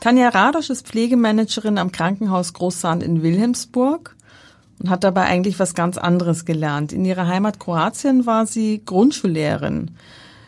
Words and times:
Tanja 0.00 0.28
Radosch 0.28 0.70
ist 0.70 0.86
Pflegemanagerin 0.86 1.76
am 1.76 1.90
Krankenhaus 1.90 2.52
Großsand 2.52 3.02
in 3.02 3.22
Wilhelmsburg 3.24 4.14
und 4.78 4.90
hat 4.90 5.02
dabei 5.02 5.24
eigentlich 5.24 5.58
was 5.58 5.74
ganz 5.74 5.98
anderes 5.98 6.44
gelernt. 6.44 6.92
In 6.92 7.04
ihrer 7.04 7.26
Heimat 7.26 7.58
Kroatien 7.58 8.24
war 8.24 8.46
sie 8.46 8.80
Grundschullehrerin. 8.84 9.90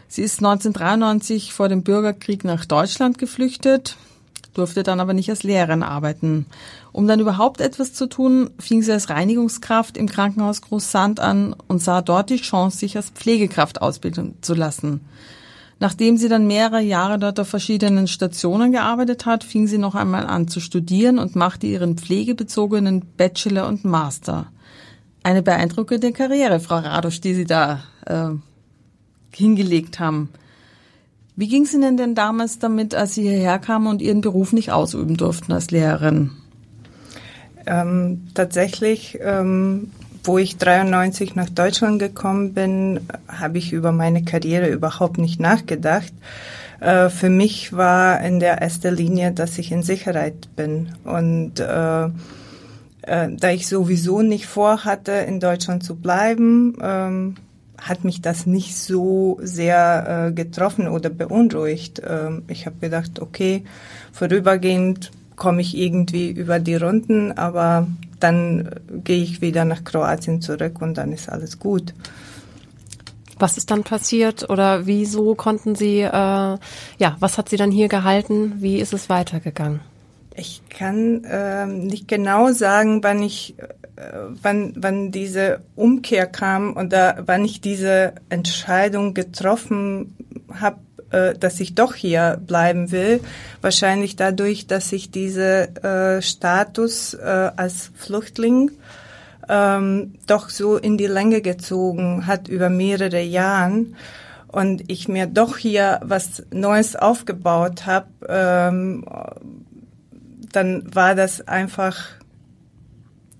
Sie 0.06 0.22
ist 0.22 0.38
1993 0.38 1.52
vor 1.52 1.68
dem 1.68 1.82
Bürgerkrieg 1.82 2.44
nach 2.44 2.64
Deutschland 2.64 3.18
geflüchtet, 3.18 3.96
durfte 4.54 4.84
dann 4.84 5.00
aber 5.00 5.14
nicht 5.14 5.30
als 5.30 5.42
Lehrerin 5.42 5.82
arbeiten. 5.82 6.46
Um 6.92 7.08
dann 7.08 7.18
überhaupt 7.18 7.60
etwas 7.60 7.92
zu 7.92 8.06
tun, 8.06 8.50
fing 8.60 8.82
sie 8.82 8.92
als 8.92 9.10
Reinigungskraft 9.10 9.96
im 9.96 10.08
Krankenhaus 10.08 10.62
Großsand 10.62 11.18
an 11.18 11.56
und 11.66 11.82
sah 11.82 12.02
dort 12.02 12.30
die 12.30 12.40
Chance, 12.40 12.78
sich 12.78 12.96
als 12.96 13.10
Pflegekraft 13.10 13.82
ausbilden 13.82 14.36
zu 14.42 14.54
lassen. 14.54 15.00
Nachdem 15.82 16.18
sie 16.18 16.28
dann 16.28 16.46
mehrere 16.46 16.82
Jahre 16.82 17.18
dort 17.18 17.40
auf 17.40 17.48
verschiedenen 17.48 18.06
Stationen 18.06 18.70
gearbeitet 18.70 19.24
hat, 19.24 19.42
fing 19.42 19.66
sie 19.66 19.78
noch 19.78 19.94
einmal 19.94 20.26
an 20.26 20.46
zu 20.46 20.60
studieren 20.60 21.18
und 21.18 21.36
machte 21.36 21.66
ihren 21.66 21.96
pflegebezogenen 21.96 23.02
Bachelor 23.16 23.66
und 23.66 23.86
Master. 23.86 24.46
Eine 25.22 25.42
beeindruckende 25.42 26.12
Karriere, 26.12 26.60
Frau 26.60 26.76
Radosch, 26.76 27.22
die 27.22 27.34
Sie 27.34 27.46
da 27.46 27.82
äh, 28.04 28.28
hingelegt 29.34 30.00
haben. 30.00 30.28
Wie 31.34 31.48
ging 31.48 31.62
es 31.62 31.72
Ihnen 31.72 31.96
denn 31.96 32.14
damals 32.14 32.58
damit, 32.58 32.94
als 32.94 33.14
Sie 33.14 33.22
hierher 33.22 33.58
kamen 33.58 33.86
und 33.86 34.02
Ihren 34.02 34.20
Beruf 34.20 34.52
nicht 34.52 34.72
ausüben 34.72 35.16
durften 35.16 35.52
als 35.52 35.70
Lehrerin? 35.70 36.32
Ähm, 37.66 38.28
tatsächlich 38.34 39.18
ähm, 39.22 39.90
wo 40.24 40.38
ich 40.38 40.56
93 40.58 41.34
nach 41.34 41.48
Deutschland 41.48 41.98
gekommen 41.98 42.52
bin, 42.52 43.00
habe 43.28 43.58
ich 43.58 43.72
über 43.72 43.92
meine 43.92 44.22
Karriere 44.24 44.68
überhaupt 44.68 45.18
nicht 45.18 45.40
nachgedacht. 45.40 46.12
Äh, 46.80 47.08
für 47.08 47.30
mich 47.30 47.72
war 47.72 48.20
in 48.20 48.40
der 48.40 48.58
ersten 48.58 48.94
Linie, 48.94 49.32
dass 49.32 49.58
ich 49.58 49.72
in 49.72 49.82
Sicherheit 49.82 50.48
bin. 50.56 50.90
Und 51.04 51.60
äh, 51.60 52.04
äh, 53.02 53.28
da 53.36 53.50
ich 53.50 53.66
sowieso 53.66 54.22
nicht 54.22 54.46
vorhatte, 54.46 55.12
in 55.12 55.40
Deutschland 55.40 55.84
zu 55.84 55.96
bleiben, 55.96 56.76
ähm, 56.82 57.36
hat 57.78 58.04
mich 58.04 58.20
das 58.20 58.46
nicht 58.46 58.76
so 58.76 59.38
sehr 59.42 60.28
äh, 60.28 60.32
getroffen 60.32 60.86
oder 60.88 61.08
beunruhigt. 61.08 62.02
Ähm, 62.06 62.42
ich 62.48 62.66
habe 62.66 62.76
gedacht, 62.80 63.20
okay, 63.20 63.64
vorübergehend 64.12 65.10
komme 65.36 65.62
ich 65.62 65.76
irgendwie 65.76 66.30
über 66.30 66.58
die 66.58 66.76
Runden, 66.76 67.32
aber 67.32 67.86
dann 68.20 68.70
gehe 69.04 69.22
ich 69.22 69.40
wieder 69.40 69.64
nach 69.64 69.84
Kroatien 69.84 70.40
zurück 70.40 70.80
und 70.80 70.94
dann 70.94 71.12
ist 71.12 71.28
alles 71.28 71.58
gut. 71.58 71.94
Was 73.38 73.56
ist 73.56 73.70
dann 73.70 73.84
passiert 73.84 74.48
oder 74.50 74.86
wieso 74.86 75.34
konnten 75.34 75.74
Sie, 75.74 76.00
äh, 76.00 76.10
ja, 76.10 77.16
was 77.20 77.38
hat 77.38 77.48
Sie 77.48 77.56
dann 77.56 77.70
hier 77.70 77.88
gehalten? 77.88 78.54
Wie 78.58 78.78
ist 78.78 78.92
es 78.92 79.08
weitergegangen? 79.08 79.80
Ich 80.36 80.62
kann 80.68 81.24
äh, 81.24 81.66
nicht 81.66 82.06
genau 82.06 82.52
sagen, 82.52 83.02
wann 83.02 83.22
ich, 83.22 83.58
äh, 83.58 84.12
wann, 84.42 84.74
wann 84.76 85.10
diese 85.10 85.60
Umkehr 85.74 86.26
kam 86.26 86.76
oder 86.76 87.22
wann 87.26 87.44
ich 87.44 87.60
diese 87.60 88.12
Entscheidung 88.28 89.14
getroffen 89.14 90.16
habe, 90.52 90.78
äh, 91.10 91.34
dass 91.34 91.60
ich 91.60 91.74
doch 91.74 91.94
hier 91.94 92.40
bleiben 92.46 92.92
will. 92.92 93.20
Wahrscheinlich 93.60 94.16
dadurch, 94.16 94.66
dass 94.66 94.92
ich 94.92 95.10
diese 95.10 95.74
äh, 95.82 96.22
Status 96.22 97.14
äh, 97.14 97.50
als 97.56 97.90
Flüchtling 97.96 98.70
ähm, 99.48 100.14
doch 100.26 100.48
so 100.48 100.76
in 100.76 100.96
die 100.96 101.06
Länge 101.06 101.40
gezogen 101.40 102.26
hat 102.26 102.48
über 102.48 102.70
mehrere 102.70 103.20
Jahren 103.20 103.96
und 104.46 104.90
ich 104.90 105.08
mir 105.08 105.26
doch 105.26 105.56
hier 105.56 106.00
was 106.02 106.44
Neues 106.52 106.96
aufgebaut 106.96 107.86
habe, 107.86 108.06
ähm, 108.28 109.04
dann 110.52 110.94
war 110.94 111.14
das 111.14 111.46
einfach 111.46 111.96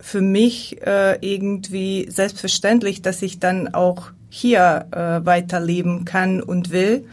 für 0.01 0.21
mich 0.21 0.85
äh, 0.87 1.19
irgendwie 1.21 2.09
selbstverständlich, 2.11 3.03
dass 3.03 3.23
ich 3.23 3.39
dann 3.39 3.75
auch 3.75 4.11
hier 4.29 4.87
äh, 4.93 5.27
weiterleben 5.27 6.05
kann 6.05 6.41
und 6.41 6.71
will 6.71 7.05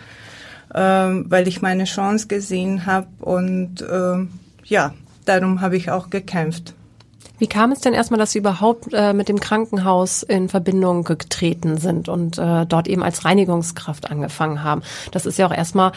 weil 0.70 1.48
ich 1.48 1.62
meine 1.62 1.86
Chance 1.86 2.28
gesehen 2.28 2.86
habe 2.86 3.08
und 3.20 3.82
äh, 3.82 4.28
ja, 4.66 4.94
darum 5.26 5.62
habe 5.62 5.78
ich 5.78 5.92
auch 5.92 6.10
gekämpft. 6.10 6.74
Wie 7.40 7.48
kam 7.48 7.72
es 7.72 7.82
denn 7.82 7.94
erstmal, 7.94 8.20
dass 8.20 8.32
Sie 8.32 8.40
überhaupt 8.40 8.94
äh, 8.94 9.14
mit 9.14 9.30
dem 9.30 9.40
Krankenhaus 9.40 10.24
in 10.24 10.50
Verbindung 10.50 11.04
getreten 11.04 11.78
sind 11.78 12.10
und 12.10 12.40
äh, 12.40 12.66
dort 12.66 12.88
eben 12.88 13.04
als 13.04 13.26
Reinigungskraft 13.26 14.10
angefangen 14.10 14.64
haben? 14.64 14.82
Das 15.12 15.28
ist 15.28 15.38
ja 15.38 15.48
auch 15.48 15.54
erstmal, 15.54 15.92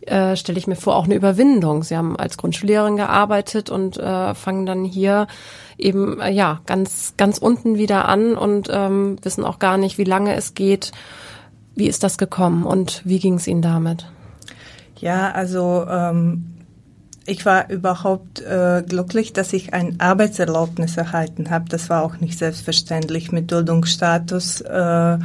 äh, 0.00 0.34
stelle 0.34 0.58
ich 0.58 0.66
mir 0.66 0.76
vor, 0.76 0.96
auch 0.96 1.04
eine 1.04 1.14
Überwindung. 1.14 1.84
Sie 1.84 1.96
haben 1.96 2.16
als 2.16 2.36
Grundschullehrerin 2.36 2.96
gearbeitet 2.96 3.70
und 3.70 3.98
äh, 3.98 4.34
fangen 4.34 4.66
dann 4.66 4.84
hier 4.84 5.28
eben 5.78 6.20
äh, 6.20 6.30
ja 6.32 6.60
ganz 6.66 7.14
ganz 7.16 7.38
unten 7.38 7.78
wieder 7.78 8.08
an 8.08 8.34
und 8.34 8.68
ähm, 8.70 9.16
wissen 9.22 9.44
auch 9.44 9.60
gar 9.60 9.76
nicht, 9.76 9.96
wie 9.96 10.04
lange 10.04 10.34
es 10.34 10.54
geht. 10.54 10.90
Wie 11.74 11.86
ist 11.86 12.02
das 12.02 12.18
gekommen 12.18 12.64
und 12.64 13.02
wie 13.04 13.18
ging 13.18 13.34
es 13.34 13.46
Ihnen 13.46 13.62
damit? 13.62 14.06
Ja, 14.96 15.30
also 15.30 15.86
ähm, 15.88 16.44
ich 17.26 17.46
war 17.46 17.70
überhaupt 17.70 18.40
äh, 18.40 18.82
glücklich, 18.86 19.32
dass 19.32 19.52
ich 19.52 19.72
ein 19.72 20.00
Arbeitserlaubnis 20.00 20.96
erhalten 20.96 21.50
habe. 21.50 21.68
Das 21.68 21.88
war 21.88 22.02
auch 22.02 22.16
nicht 22.18 22.38
selbstverständlich. 22.38 23.32
Mit 23.32 23.50
Duldungsstatus 23.52 24.60
äh, 24.62 25.18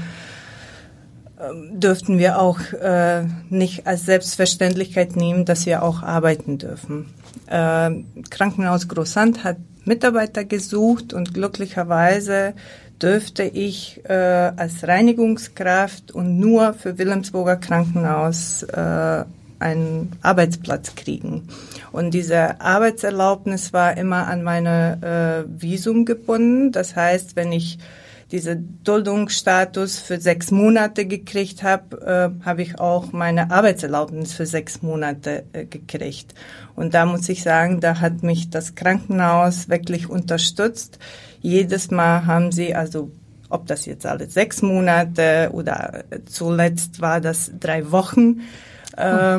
ähm, 1.38 1.80
dürften 1.80 2.18
wir 2.18 2.40
auch 2.40 2.60
äh, 2.74 3.26
nicht 3.50 3.88
als 3.88 4.06
Selbstverständlichkeit 4.06 5.16
nehmen, 5.16 5.46
dass 5.46 5.66
wir 5.66 5.84
auch 5.84 6.02
arbeiten 6.02 6.58
dürfen. 6.58 7.08
Äh, 7.48 7.92
Krankenhaus 8.30 8.88
Großsand 8.88 9.44
hat 9.44 9.58
Mitarbeiter 9.84 10.46
gesucht 10.46 11.14
und 11.14 11.34
glücklicherweise 11.34 12.54
dürfte 13.02 13.44
ich 13.44 14.02
äh, 14.06 14.14
als 14.14 14.88
Reinigungskraft 14.88 16.12
und 16.12 16.40
nur 16.40 16.74
für 16.74 16.98
Wilhelmsburger 16.98 17.58
Krankenhaus 17.58 18.64
äh, 18.64 19.24
einen 19.60 20.12
Arbeitsplatz 20.22 20.96
kriegen. 20.96 21.48
Und 21.92 22.14
diese 22.14 22.60
Arbeitserlaubnis 22.62 23.74
war 23.74 23.98
immer 23.98 24.28
an 24.28 24.44
meine 24.44 25.46
äh, 25.48 25.62
Visum 25.62 26.06
gebunden. 26.06 26.72
Das 26.72 26.96
heißt, 26.96 27.36
wenn 27.36 27.52
ich 27.52 27.80
diese 28.32 28.56
Duldungsstatus 28.56 30.00
für 30.00 30.20
sechs 30.20 30.52
Monate 30.52 31.06
gekriegt 31.06 31.64
habe, 31.64 32.34
äh, 32.42 32.46
habe 32.46 32.64
ich 32.64 32.80
auch 32.80 33.12
meine 33.12 33.52
Arbeitserlaubnis 33.52 34.34
für 34.34 34.46
sechs 34.46 34.82
Monate 34.82 35.44
äh, 35.54 35.66
gekriegt. 35.66 36.34
Und 36.76 36.94
da 36.94 37.06
muss 37.06 37.30
ich 37.30 37.44
sagen, 37.44 37.80
da 37.80 38.00
hat 38.02 38.24
mich 38.24 38.50
das 38.50 38.76
Krankenhaus 38.76 39.70
wirklich 39.70 40.10
unterstützt. 40.10 41.00
Jedes 41.46 41.92
Mal 41.92 42.26
haben 42.26 42.52
sie, 42.52 42.74
also 42.74 43.12
ob 43.50 43.68
das 43.68 43.86
jetzt 43.86 44.08
alle 44.08 44.28
sechs 44.28 44.64
Monate 44.64 45.52
oder 45.54 46.06
zuletzt 46.26 47.02
war 47.02 47.22
das 47.22 47.52
drei 47.60 47.92
Wochen, 47.92 48.42
äh, 48.98 49.38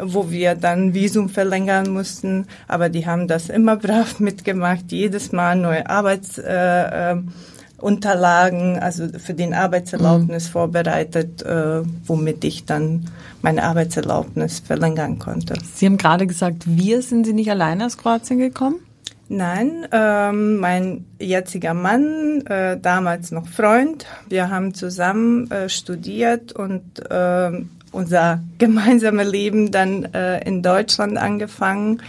wo 0.00 0.32
wir 0.32 0.56
dann 0.56 0.94
Visum 0.94 1.28
verlängern 1.28 1.90
mussten. 1.90 2.48
Aber 2.66 2.88
die 2.88 3.06
haben 3.06 3.28
das 3.28 3.50
immer 3.50 3.76
brav 3.84 4.18
mitgemacht, 4.18 4.90
jedes 4.90 5.30
Mal 5.30 5.54
neue 5.54 5.88
Arbeitsunterlagen, 5.88 8.74
äh, 8.74 8.80
also 8.80 9.06
für 9.16 9.34
den 9.34 9.54
Arbeitserlaubnis 9.54 10.48
mhm. 10.48 10.52
vorbereitet, 10.52 11.42
äh, 11.42 11.82
womit 12.04 12.42
ich 12.42 12.64
dann 12.64 13.04
meine 13.42 13.62
Arbeitserlaubnis 13.62 14.58
verlängern 14.58 15.20
konnte. 15.20 15.54
Sie 15.72 15.86
haben 15.86 15.98
gerade 15.98 16.26
gesagt, 16.26 16.64
wir 16.66 17.00
sind 17.00 17.26
Sie 17.26 17.32
nicht 17.32 17.52
alleine 17.52 17.86
aus 17.86 17.96
Kroatien 17.96 18.40
gekommen? 18.40 18.80
Nein, 19.28 19.88
ähm, 19.90 20.58
mein 20.58 21.06
jetziger 21.18 21.72
Mann, 21.72 22.44
äh, 22.46 22.78
damals 22.78 23.30
noch 23.30 23.48
Freund, 23.48 24.04
wir 24.28 24.50
haben 24.50 24.74
zusammen 24.74 25.50
äh, 25.50 25.70
studiert 25.70 26.52
und 26.52 26.82
äh, 27.10 27.64
unser 27.90 28.40
gemeinsames 28.58 29.26
Leben 29.26 29.70
dann 29.70 30.04
äh, 30.12 30.46
in 30.46 30.62
Deutschland 30.62 31.16
angefangen. 31.16 32.02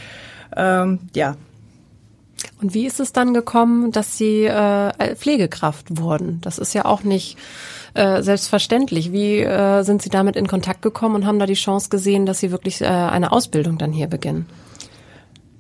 Ähm, 0.58 1.00
ja. 1.16 1.38
Und 2.62 2.74
wie 2.74 2.86
ist 2.86 3.00
es 3.00 3.14
dann 3.14 3.34
gekommen, 3.34 3.92
dass 3.92 4.18
Sie 4.18 4.44
äh, 4.44 5.16
Pflegekraft 5.16 5.98
wurden? 5.98 6.42
Das 6.42 6.58
ist 6.58 6.74
ja 6.74 6.84
auch 6.84 7.04
nicht 7.04 7.38
äh, 7.94 8.24
selbstverständlich. 8.24 9.14
Wie 9.14 9.42
sind 9.84 10.02
Sie 10.02 10.10
damit 10.10 10.36
in 10.36 10.48
Kontakt 10.48 10.82
gekommen 10.82 11.16
und 11.16 11.26
haben 11.26 11.40
da 11.40 11.46
die 11.46 11.54
Chance 11.54 11.90
gesehen, 11.90 12.26
dass 12.26 12.40
Sie 12.40 12.52
wirklich 12.52 12.86
eine 12.86 13.32
Ausbildung 13.32 13.78
dann 13.78 13.94
hier 13.94 14.08
beginnen? 14.08 14.48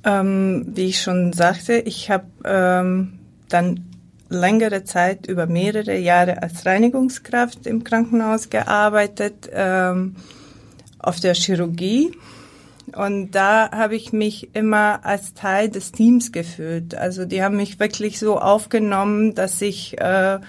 Ähm, 0.05 0.65
wie 0.67 0.85
ich 0.85 1.01
schon 1.01 1.33
sagte, 1.33 1.77
ich 1.77 2.11
habe 2.11 2.25
ähm, 2.45 3.19
dann 3.49 3.85
längere 4.29 4.83
Zeit 4.83 5.27
über 5.27 5.47
mehrere 5.47 5.97
Jahre 5.97 6.41
als 6.43 6.65
Reinigungskraft 6.65 7.65
im 7.67 7.83
Krankenhaus 7.83 8.49
gearbeitet, 8.49 9.49
ähm, 9.51 10.15
auf 10.99 11.19
der 11.19 11.33
Chirurgie. 11.33 12.11
Und 12.95 13.31
da 13.31 13.71
habe 13.71 13.95
ich 13.95 14.13
mich 14.13 14.55
immer 14.55 15.05
als 15.05 15.33
Teil 15.33 15.69
des 15.69 15.91
Teams 15.91 16.31
gefühlt. 16.31 16.95
Also 16.95 17.25
die 17.25 17.41
haben 17.43 17.57
mich 17.57 17.79
wirklich 17.79 18.19
so 18.19 18.39
aufgenommen, 18.39 19.33
dass 19.33 19.61
ich 19.61 19.99
äh, 19.99 20.39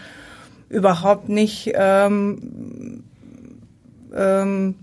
überhaupt 0.68 1.28
nicht 1.28 1.72
ähm, 1.74 3.04
ähm, 4.14 4.74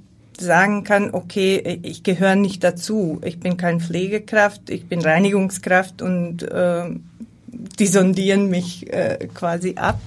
sagen 0.44 0.84
kann, 0.84 1.14
okay, 1.14 1.80
ich 1.84 2.04
gehöre 2.04 2.36
nicht 2.36 2.64
dazu. 2.64 3.20
Ich 3.24 3.40
bin 3.40 3.58
kein 3.58 3.80
Pflegekraft, 3.80 4.70
ich 4.70 4.88
bin 4.88 5.02
Reinigungskraft 5.02 6.02
und 6.02 6.44
äh, 6.44 6.86
die 7.80 7.88
sondieren 7.88 8.50
mich 8.50 8.92
äh, 8.92 9.28
quasi 9.34 9.76
ab. 9.76 10.00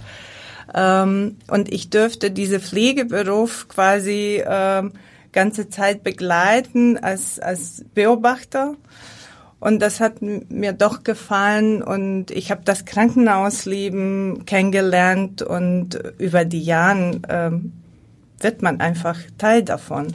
Ähm, 0.74 1.36
und 1.48 1.72
ich 1.72 1.90
dürfte 1.90 2.30
diese 2.30 2.60
Pflegeberuf 2.60 3.68
quasi 3.68 4.42
äh, 4.44 4.82
ganze 5.32 5.68
Zeit 5.68 6.02
begleiten 6.02 6.98
als, 6.98 7.38
als 7.38 7.84
Beobachter. 7.94 8.74
Und 9.58 9.80
das 9.80 10.00
hat 10.00 10.20
mir 10.20 10.72
doch 10.72 11.02
gefallen 11.02 11.82
und 11.82 12.30
ich 12.30 12.50
habe 12.50 12.60
das 12.64 12.84
Krankenhausleben 12.84 14.44
kennengelernt 14.44 15.42
und 15.42 15.94
über 16.18 16.44
die 16.44 16.62
Jahre 16.62 17.20
ähm, 17.28 17.72
wird 18.40 18.62
man 18.62 18.80
einfach 18.80 19.18
Teil 19.38 19.62
davon. 19.62 20.12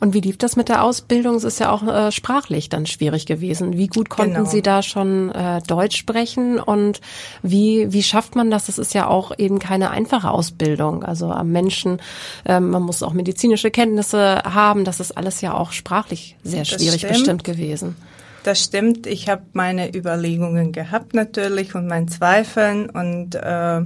Und 0.00 0.14
wie 0.14 0.20
lief 0.20 0.38
das 0.38 0.56
mit 0.56 0.70
der 0.70 0.82
Ausbildung? 0.82 1.36
Es 1.36 1.44
ist 1.44 1.60
ja 1.60 1.70
auch 1.70 1.86
äh, 1.86 2.10
sprachlich 2.10 2.70
dann 2.70 2.86
schwierig 2.86 3.26
gewesen. 3.26 3.76
Wie 3.76 3.86
gut 3.86 4.08
konnten 4.08 4.34
genau. 4.34 4.48
Sie 4.48 4.62
da 4.62 4.82
schon 4.82 5.30
äh, 5.30 5.60
Deutsch 5.66 5.98
sprechen 5.98 6.58
und 6.58 7.02
wie, 7.42 7.92
wie 7.92 8.02
schafft 8.02 8.34
man 8.34 8.50
das? 8.50 8.64
Das 8.64 8.78
ist 8.78 8.94
ja 8.94 9.06
auch 9.06 9.38
eben 9.38 9.58
keine 9.58 9.90
einfache 9.90 10.30
Ausbildung. 10.30 11.04
Also 11.04 11.30
am 11.30 11.52
Menschen, 11.52 12.00
ähm, 12.46 12.70
man 12.70 12.82
muss 12.82 13.02
auch 13.02 13.12
medizinische 13.12 13.70
Kenntnisse 13.70 14.42
haben. 14.44 14.86
Das 14.86 15.00
ist 15.00 15.12
alles 15.12 15.42
ja 15.42 15.52
auch 15.52 15.72
sprachlich 15.72 16.36
sehr 16.42 16.64
schwierig 16.64 17.06
bestimmt 17.06 17.44
gewesen. 17.44 17.94
Das 18.42 18.64
stimmt. 18.64 19.06
Ich 19.06 19.28
habe 19.28 19.42
meine 19.52 19.94
Überlegungen 19.94 20.72
gehabt 20.72 21.12
natürlich 21.12 21.74
und 21.74 21.86
mein 21.86 22.08
Zweifeln 22.08 22.88
und 22.88 23.34
äh, 23.34 23.82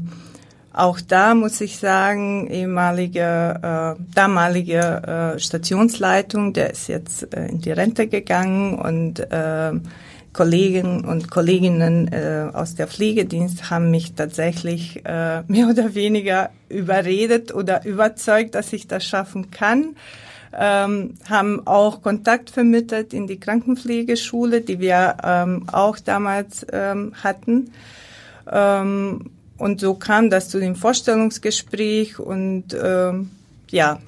auch 0.75 1.01
da 1.01 1.35
muss 1.35 1.61
ich 1.61 1.79
sagen, 1.79 2.49
ehemalige, 2.51 3.97
äh, 3.97 4.03
damalige 4.15 5.35
äh, 5.37 5.39
Stationsleitung, 5.39 6.53
der 6.53 6.71
ist 6.71 6.89
jetzt 6.89 7.33
äh, 7.33 7.47
in 7.47 7.61
die 7.61 7.71
Rente 7.71 8.09
gegangen 8.09 8.79
und 8.79 9.21
äh, 9.21 9.73
Kollegen 10.33 11.05
und 11.05 11.31
Kolleginnen 11.31 12.09
äh, 12.09 12.51
aus 12.53 12.75
der 12.75 12.89
Pflegedienst 12.89 13.71
haben 13.71 13.93
mich 13.93 14.15
tatsächlich 14.15 15.07
äh, 15.07 15.43
mehr 15.47 15.69
oder 15.69 15.95
weniger 15.95 16.51
überredet 16.69 17.55
oder 17.55 17.85
überzeugt, 17.85 18.57
dass 18.57 18.73
ich 18.73 18.89
das 18.89 19.05
schaffen 19.05 19.53
kann. 19.53 19.95
Ähm, 20.57 21.15
haben 21.29 21.67
auch 21.67 22.03
Kontakt 22.03 22.51
vermittelt 22.51 23.13
in 23.13 23.27
die 23.27 23.39
Krankenpflegeschule, 23.39 24.61
die 24.61 24.81
wir 24.81 25.17
ähm, 25.23 25.67
auch 25.73 25.99
damals 25.99 26.67
ähm, 26.73 27.13
hatten. 27.23 27.73
Ähm, 28.51 29.31
und 29.57 29.81
so 29.81 29.95
kam 29.95 30.31
das 30.31 30.49
zu 30.49 30.59
dem 30.59 30.75
Vorstellungsgespräch 30.75 32.19
und 32.19 32.77
ähm, 32.81 33.31
ja, 33.71 34.01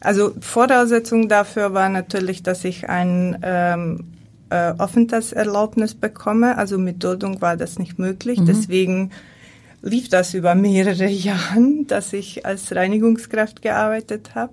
also 0.00 0.32
Voraussetzung 0.40 1.28
dafür 1.28 1.72
war 1.72 1.88
natürlich, 1.88 2.42
dass 2.42 2.64
ich 2.64 2.88
ein 2.88 3.38
ähm, 3.42 4.04
äh, 4.50 4.74
Aufenthaltserlaubnis 4.78 5.94
bekomme. 5.94 6.58
Also 6.58 6.78
mit 6.78 7.02
Duldung 7.02 7.40
war 7.40 7.56
das 7.56 7.78
nicht 7.78 7.98
möglich. 7.98 8.38
Mhm. 8.38 8.46
Deswegen 8.46 9.10
lief 9.82 10.08
das 10.08 10.34
über 10.34 10.54
mehrere 10.54 11.06
Jahre, 11.08 11.84
dass 11.86 12.12
ich 12.12 12.46
als 12.46 12.74
Reinigungskraft 12.74 13.62
gearbeitet 13.62 14.34
habe. 14.34 14.52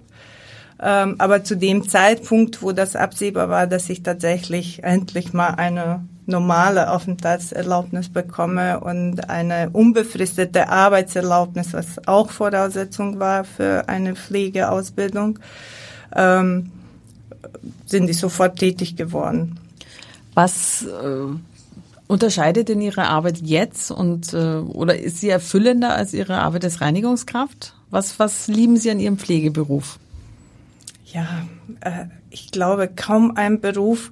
Ähm, 0.82 1.16
aber 1.20 1.44
zu 1.44 1.56
dem 1.56 1.88
Zeitpunkt, 1.88 2.62
wo 2.62 2.72
das 2.72 2.96
absehbar 2.96 3.50
war, 3.50 3.68
dass 3.68 3.90
ich 3.90 4.04
tatsächlich 4.04 4.84
endlich 4.84 5.34
mal 5.34 5.50
eine 5.50 6.04
normale 6.26 6.92
Aufenthaltserlaubnis 6.92 8.10
bekomme 8.10 8.80
und 8.80 9.30
eine 9.30 9.70
unbefristete 9.72 10.70
Arbeitserlaubnis, 10.70 11.74
was 11.74 12.08
auch 12.08 12.32
Voraussetzung 12.32 13.20
war 13.20 13.44
für 13.44 13.88
eine 13.88 14.16
Pflegeausbildung, 14.16 15.40
ähm, 16.16 16.72
sind 17.86 18.08
die 18.08 18.14
sofort 18.14 18.58
tätig 18.58 18.96
geworden. 18.96 19.60
Was 20.34 20.84
äh, 20.84 21.26
unterscheidet 22.08 22.70
denn 22.70 22.82
Ihre 22.82 23.08
Arbeit 23.08 23.40
jetzt 23.40 23.92
und 23.92 24.34
äh, 24.34 24.58
oder 24.58 24.98
ist 25.00 25.20
sie 25.20 25.30
erfüllender 25.30 25.96
als 25.96 26.14
Ihre 26.14 26.40
Arbeit 26.40 26.64
als 26.66 26.82
Reinigungskraft? 26.82 27.76
Was 27.90 28.18
was 28.20 28.48
lieben 28.48 28.78
Sie 28.78 28.90
an 28.90 29.00
Ihrem 29.00 29.18
Pflegeberuf? 29.18 30.00
Ja, 31.14 31.46
äh, 31.82 32.06
ich 32.32 32.50
glaube, 32.50 32.88
kaum 32.88 33.38
ein 33.38 33.62
Beruf 33.62 34.10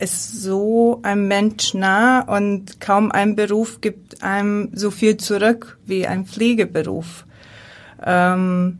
ist 0.00 0.42
so 0.42 0.98
ein 1.04 1.28
Mensch 1.28 1.74
nah 1.74 2.22
und 2.22 2.80
kaum 2.80 3.12
ein 3.12 3.36
Beruf 3.36 3.80
gibt 3.80 4.24
einem 4.24 4.70
so 4.72 4.90
viel 4.90 5.16
zurück 5.16 5.78
wie 5.86 6.08
ein 6.08 6.26
Pflegeberuf. 6.26 7.24
Ähm, 8.04 8.78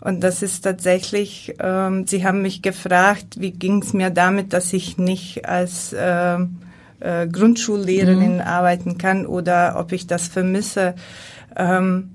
und 0.00 0.20
das 0.22 0.42
ist 0.42 0.60
tatsächlich, 0.60 1.56
ähm, 1.58 2.06
Sie 2.06 2.24
haben 2.24 2.42
mich 2.42 2.62
gefragt, 2.62 3.40
wie 3.40 3.50
ging 3.50 3.82
es 3.82 3.92
mir 3.92 4.10
damit, 4.10 4.52
dass 4.52 4.72
ich 4.72 4.96
nicht 4.96 5.48
als 5.48 5.92
äh, 5.94 6.38
äh, 7.00 7.26
Grundschullehrerin 7.26 8.36
mhm. 8.36 8.40
arbeiten 8.40 8.98
kann 8.98 9.26
oder 9.26 9.74
ob 9.78 9.90
ich 9.90 10.06
das 10.06 10.28
vermisse. 10.28 10.94
Ähm, 11.56 12.13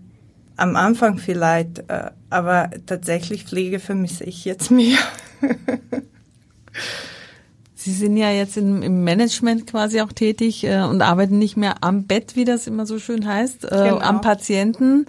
am 0.59 0.75
Anfang 0.75 1.17
vielleicht, 1.17 1.79
äh, 1.89 2.11
aber 2.29 2.69
tatsächlich 2.85 3.45
Pflege 3.45 3.79
vermisse 3.79 4.23
ich 4.23 4.45
jetzt 4.45 4.71
mehr. 4.71 4.97
Sie 7.75 7.93
sind 7.93 8.17
ja 8.17 8.29
jetzt 8.29 8.57
im, 8.57 8.81
im 8.83 9.03
Management 9.03 9.67
quasi 9.67 10.01
auch 10.01 10.11
tätig 10.11 10.65
äh, 10.65 10.81
und 10.81 11.01
arbeiten 11.01 11.39
nicht 11.39 11.55
mehr 11.55 11.83
am 11.83 12.03
Bett, 12.07 12.35
wie 12.35 12.45
das 12.45 12.67
immer 12.67 12.85
so 12.85 12.99
schön 12.99 13.25
heißt, 13.25 13.65
äh, 13.65 13.69
genau. 13.69 13.99
am 13.99 14.21
Patienten. 14.21 15.05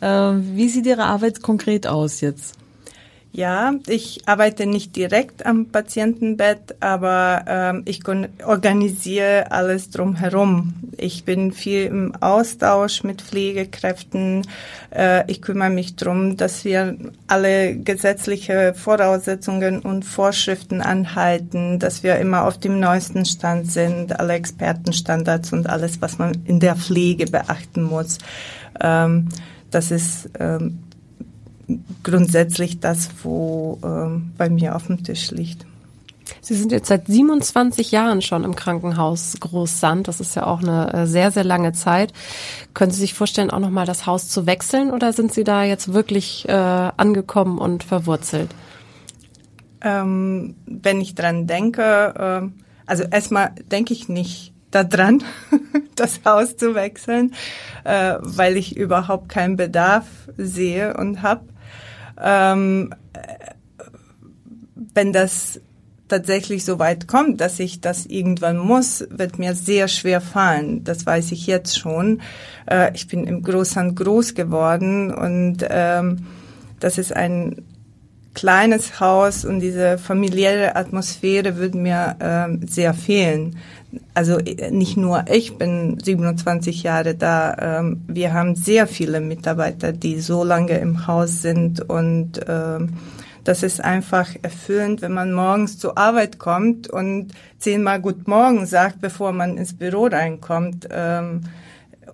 Äh, 0.00 0.06
wie 0.06 0.68
sieht 0.68 0.86
Ihre 0.86 1.04
Arbeit 1.04 1.42
konkret 1.42 1.86
aus 1.86 2.20
jetzt? 2.20 2.56
Ja, 3.34 3.72
ich 3.86 4.28
arbeite 4.28 4.66
nicht 4.66 4.94
direkt 4.94 5.46
am 5.46 5.64
Patientenbett, 5.64 6.76
aber 6.80 7.42
ähm, 7.48 7.82
ich 7.86 8.02
organisiere 8.44 9.50
alles 9.50 9.88
drumherum. 9.88 10.74
Ich 10.98 11.24
bin 11.24 11.50
viel 11.50 11.86
im 11.86 12.14
Austausch 12.16 13.04
mit 13.04 13.22
Pflegekräften. 13.22 14.46
Äh, 14.90 15.30
ich 15.30 15.40
kümmere 15.40 15.70
mich 15.70 15.96
drum, 15.96 16.36
dass 16.36 16.66
wir 16.66 16.94
alle 17.26 17.74
gesetzliche 17.74 18.74
Voraussetzungen 18.74 19.80
und 19.80 20.04
Vorschriften 20.04 20.82
anhalten, 20.82 21.78
dass 21.78 22.02
wir 22.02 22.16
immer 22.16 22.44
auf 22.44 22.58
dem 22.58 22.80
neuesten 22.80 23.24
Stand 23.24 23.72
sind, 23.72 24.20
alle 24.20 24.34
Expertenstandards 24.34 25.54
und 25.54 25.70
alles, 25.70 26.02
was 26.02 26.18
man 26.18 26.32
in 26.44 26.60
der 26.60 26.76
Pflege 26.76 27.24
beachten 27.24 27.82
muss. 27.82 28.18
Ähm, 28.78 29.30
das 29.70 29.90
ist 29.90 30.28
ähm, 30.38 30.80
grundsätzlich 32.02 32.80
das, 32.80 33.08
wo 33.22 33.78
ähm, 33.84 34.32
bei 34.36 34.50
mir 34.50 34.76
auf 34.76 34.86
dem 34.86 35.02
Tisch 35.02 35.30
liegt. 35.30 35.66
Sie 36.40 36.54
sind 36.54 36.72
jetzt 36.72 36.88
seit 36.88 37.06
27 37.06 37.92
Jahren 37.92 38.22
schon 38.22 38.44
im 38.44 38.56
Krankenhaus 38.56 39.36
Großsand. 39.38 40.08
Das 40.08 40.20
ist 40.20 40.34
ja 40.34 40.46
auch 40.46 40.60
eine 40.60 40.92
äh, 40.92 41.06
sehr, 41.06 41.30
sehr 41.30 41.44
lange 41.44 41.72
Zeit. 41.72 42.12
Können 42.74 42.90
Sie 42.90 43.00
sich 43.00 43.14
vorstellen, 43.14 43.50
auch 43.50 43.58
nochmal 43.58 43.86
das 43.86 44.06
Haus 44.06 44.28
zu 44.28 44.46
wechseln 44.46 44.90
oder 44.90 45.12
sind 45.12 45.32
Sie 45.32 45.44
da 45.44 45.64
jetzt 45.64 45.92
wirklich 45.92 46.48
äh, 46.48 46.52
angekommen 46.52 47.58
und 47.58 47.84
verwurzelt? 47.84 48.54
Ähm, 49.82 50.54
wenn 50.66 51.00
ich 51.00 51.14
dran 51.14 51.46
denke, 51.46 52.50
äh, 52.52 52.62
also 52.86 53.04
erstmal 53.04 53.52
denke 53.70 53.92
ich 53.92 54.08
nicht 54.08 54.52
daran, 54.70 55.22
das 55.96 56.20
Haus 56.24 56.56
zu 56.56 56.74
wechseln, 56.74 57.34
äh, 57.84 58.16
weil 58.20 58.56
ich 58.56 58.76
überhaupt 58.76 59.28
keinen 59.28 59.56
Bedarf 59.56 60.06
sehe 60.36 60.96
und 60.96 61.22
habe. 61.22 61.51
Ähm, 62.20 62.94
wenn 64.94 65.12
das 65.12 65.60
tatsächlich 66.08 66.64
so 66.64 66.78
weit 66.78 67.08
kommt, 67.08 67.40
dass 67.40 67.58
ich 67.58 67.80
das 67.80 68.04
irgendwann 68.04 68.58
muss, 68.58 69.04
wird 69.08 69.38
mir 69.38 69.54
sehr 69.54 69.88
schwer 69.88 70.20
fallen. 70.20 70.84
Das 70.84 71.06
weiß 71.06 71.32
ich 71.32 71.46
jetzt 71.46 71.78
schon. 71.78 72.20
Äh, 72.70 72.94
ich 72.94 73.08
bin 73.08 73.26
im 73.26 73.42
Großhand 73.42 73.96
groß 73.96 74.34
geworden 74.34 75.12
und 75.12 75.58
ähm, 75.68 76.26
das 76.80 76.98
ist 76.98 77.16
ein 77.16 77.62
kleines 78.34 79.00
Haus 79.00 79.44
und 79.44 79.60
diese 79.60 79.98
familiäre 79.98 80.76
Atmosphäre 80.76 81.56
würde 81.56 81.78
mir 81.78 82.16
äh, 82.18 82.66
sehr 82.66 82.94
fehlen. 82.94 83.56
Also 84.14 84.38
äh, 84.38 84.70
nicht 84.70 84.96
nur 84.96 85.24
ich 85.30 85.58
bin 85.58 85.98
27 86.02 86.82
Jahre 86.82 87.14
da. 87.14 87.80
Ähm, 87.80 88.02
wir 88.06 88.32
haben 88.32 88.54
sehr 88.54 88.86
viele 88.86 89.20
Mitarbeiter, 89.20 89.92
die 89.92 90.20
so 90.20 90.44
lange 90.44 90.78
im 90.78 91.06
Haus 91.06 91.42
sind 91.42 91.80
und 91.88 92.40
ähm, 92.48 92.94
das 93.44 93.64
ist 93.64 93.82
einfach 93.82 94.28
erfüllend, 94.42 95.02
wenn 95.02 95.12
man 95.12 95.32
morgens 95.32 95.78
zur 95.78 95.98
Arbeit 95.98 96.38
kommt 96.38 96.88
und 96.88 97.32
zehnmal 97.58 98.00
Gut 98.00 98.28
Morgen 98.28 98.66
sagt, 98.66 99.00
bevor 99.00 99.32
man 99.32 99.58
ins 99.58 99.74
Büro 99.74 100.06
reinkommt. 100.06 100.88
Ähm, 100.90 101.42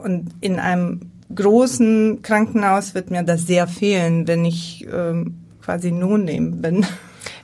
und 0.03 0.31
in 0.41 0.59
einem 0.59 1.11
großen 1.35 2.23
Krankenhaus 2.23 2.95
wird 2.95 3.11
mir 3.11 3.25
das 3.25 3.47
sehr 3.47 3.67
fehlen, 3.67 4.27
wenn 4.27 4.47
ich 4.47 4.87
ähm, 4.91 5.35
quasi 5.69 5.93
nun 5.93 6.25
nehmen 6.25 6.63
bin. 6.63 6.87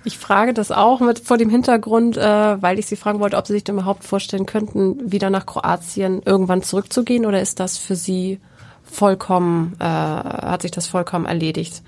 Ich 0.03 0.17
frage 0.17 0.55
das 0.55 0.71
auch 0.71 1.01
mit 1.01 1.19
vor 1.19 1.37
dem 1.37 1.51
Hintergrund, 1.51 2.17
äh, 2.17 2.63
weil 2.63 2.79
ich 2.79 2.87
Sie 2.87 2.97
fragen 2.97 3.21
wollte, 3.21 3.37
ob 3.37 3.47
Sie 3.47 3.53
sich 3.53 3.65
denn 3.65 3.75
überhaupt 3.75 4.03
vorstellen 4.03 4.47
könnten, 4.47 5.13
wieder 5.13 5.29
nach 5.29 5.45
Kroatien 5.45 6.23
irgendwann 6.25 6.63
zurückzugehen 6.63 7.27
oder 7.27 7.43
ist 7.43 7.61
das 7.61 7.77
für 7.77 7.97
Sie 7.97 8.41
vollkommen, 8.83 9.77
äh, 9.79 9.85
hat 9.85 10.63
sich 10.63 10.71
das 10.71 10.87
vollkommen 10.87 11.27
erledigt? 11.27 11.83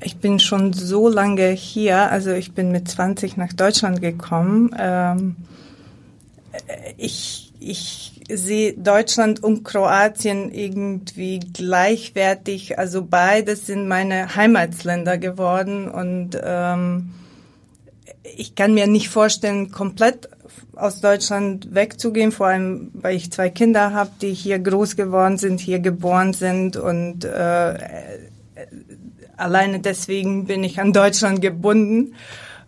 Ich 0.00 0.16
bin 0.16 0.38
schon 0.38 0.72
so 0.72 1.10
lange 1.10 1.50
hier, 1.50 2.10
also 2.10 2.30
ich 2.30 2.52
bin 2.52 2.72
mit 2.72 2.88
20 2.88 3.36
nach 3.36 3.52
Deutschland 3.52 4.00
gekommen. 4.00 4.74
Ähm, 4.78 5.36
ich, 6.96 7.47
ich 7.60 8.22
sehe 8.30 8.74
Deutschland 8.74 9.42
und 9.42 9.64
Kroatien 9.64 10.52
irgendwie 10.52 11.40
gleichwertig. 11.40 12.78
Also 12.78 13.04
beides 13.04 13.66
sind 13.66 13.88
meine 13.88 14.36
Heimatsländer 14.36 15.18
geworden 15.18 15.88
und 15.88 16.38
ähm, 16.42 17.10
ich 18.36 18.54
kann 18.54 18.74
mir 18.74 18.86
nicht 18.86 19.08
vorstellen, 19.08 19.70
komplett 19.70 20.28
aus 20.74 21.00
Deutschland 21.00 21.74
wegzugehen, 21.74 22.30
vor 22.30 22.48
allem 22.48 22.90
weil 22.94 23.16
ich 23.16 23.32
zwei 23.32 23.50
Kinder 23.50 23.92
habe, 23.92 24.10
die 24.22 24.32
hier 24.32 24.58
groß 24.58 24.96
geworden 24.96 25.38
sind, 25.38 25.60
hier 25.60 25.80
geboren 25.80 26.34
sind 26.34 26.76
und 26.76 27.24
äh, 27.24 27.78
alleine 29.36 29.80
deswegen 29.80 30.46
bin 30.46 30.62
ich 30.64 30.80
an 30.80 30.92
Deutschland 30.92 31.40
gebunden. 31.40 32.14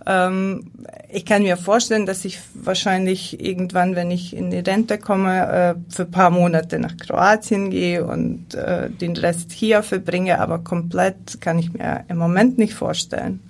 Ähm, 0.07 0.71
ich 1.13 1.27
kann 1.27 1.43
mir 1.43 1.57
vorstellen, 1.57 2.07
dass 2.07 2.25
ich 2.25 2.41
wahrscheinlich 2.55 3.45
irgendwann, 3.45 3.97
wenn 3.97 4.11
ich 4.11 4.35
in 4.35 4.51
die 4.51 4.59
Rente 4.59 4.99
komme, 4.99 5.77
äh, 5.89 5.93
für 5.93 6.05
paar 6.05 6.31
Monate 6.31 6.79
nach 6.79 6.97
Kroatien 6.97 7.71
gehe 7.71 8.05
und 8.07 8.55
äh, 8.55 8.91
den 8.91 9.17
Rest 9.17 9.53
hier 9.53 9.83
verbringe, 9.83 10.41
aber 10.41 10.61
komplett 10.61 11.41
kann 11.41 11.59
ich 11.59 11.73
mir 11.73 12.05
im 12.09 12.17
Moment 12.17 12.59
nicht 12.59 12.75
vorstellen. 12.75 13.41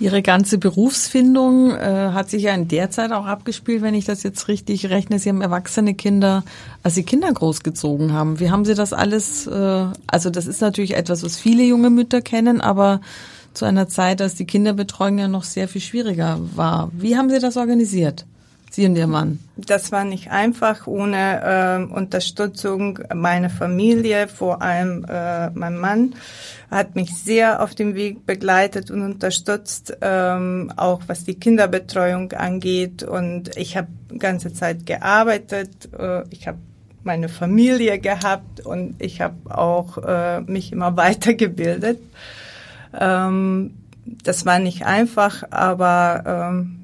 Ihre 0.00 0.22
ganze 0.22 0.56
Berufsfindung 0.56 1.72
äh, 1.72 2.10
hat 2.14 2.30
sich 2.30 2.44
ja 2.44 2.54
in 2.54 2.68
der 2.68 2.90
Zeit 2.90 3.12
auch 3.12 3.26
abgespielt, 3.26 3.82
wenn 3.82 3.92
ich 3.92 4.06
das 4.06 4.22
jetzt 4.22 4.48
richtig 4.48 4.88
rechne. 4.88 5.18
Sie 5.18 5.28
haben 5.28 5.42
erwachsene 5.42 5.92
Kinder, 5.92 6.42
als 6.82 6.94
Sie 6.94 7.02
Kinder 7.02 7.30
großgezogen 7.30 8.14
haben. 8.14 8.40
Wie 8.40 8.50
haben 8.50 8.64
Sie 8.64 8.74
das 8.74 8.94
alles? 8.94 9.46
Äh, 9.46 9.86
also 10.06 10.30
das 10.30 10.46
ist 10.46 10.62
natürlich 10.62 10.96
etwas, 10.96 11.22
was 11.22 11.36
viele 11.36 11.64
junge 11.64 11.90
Mütter 11.90 12.22
kennen, 12.22 12.62
aber 12.62 13.02
zu 13.54 13.64
einer 13.64 13.88
Zeit, 13.88 14.20
als 14.20 14.34
die 14.34 14.46
Kinderbetreuung 14.46 15.18
ja 15.18 15.28
noch 15.28 15.44
sehr 15.44 15.68
viel 15.68 15.80
schwieriger 15.80 16.38
war. 16.54 16.90
Wie 16.92 17.16
haben 17.16 17.30
Sie 17.30 17.38
das 17.38 17.56
organisiert? 17.56 18.26
Sie 18.70 18.86
und 18.86 18.96
Ihr 18.96 19.08
Mann? 19.08 19.40
Das 19.56 19.90
war 19.90 20.04
nicht 20.04 20.30
einfach 20.30 20.86
ohne 20.86 21.88
äh, 21.90 21.92
Unterstützung 21.92 23.00
meiner 23.12 23.50
Familie, 23.50 24.28
vor 24.28 24.62
allem 24.62 25.04
äh, 25.08 25.50
mein 25.50 25.76
Mann 25.76 26.14
hat 26.70 26.94
mich 26.94 27.16
sehr 27.16 27.62
auf 27.62 27.74
dem 27.74 27.96
Weg 27.96 28.26
begleitet 28.26 28.90
und 28.92 29.02
unterstützt, 29.02 29.96
ähm, 30.00 30.72
auch 30.76 31.02
was 31.08 31.24
die 31.24 31.34
Kinderbetreuung 31.34 32.32
angeht. 32.32 33.02
Und 33.02 33.56
ich 33.56 33.76
habe 33.76 33.88
ganze 34.18 34.52
Zeit 34.52 34.86
gearbeitet. 34.86 35.88
Äh, 35.98 36.22
ich 36.30 36.46
habe 36.46 36.58
meine 37.02 37.28
Familie 37.28 37.98
gehabt 37.98 38.64
und 38.64 39.02
ich 39.02 39.20
habe 39.20 39.34
auch 39.52 39.98
äh, 39.98 40.42
mich 40.42 40.70
immer 40.70 40.96
weitergebildet. 40.96 41.98
Ähm, 42.98 43.74
das 44.24 44.46
war 44.46 44.58
nicht 44.58 44.84
einfach, 44.84 45.44
aber 45.50 46.50
ähm, 46.52 46.76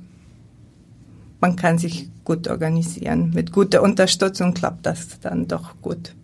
man 1.40 1.56
kann 1.56 1.78
sich 1.78 2.08
gut 2.25 2.48
organisieren. 2.48 3.30
Mit 3.34 3.52
guter 3.52 3.82
Unterstützung 3.82 4.54
klappt 4.54 4.84
das 4.86 5.20
dann 5.20 5.48
doch 5.48 5.80
gut. 5.80 6.14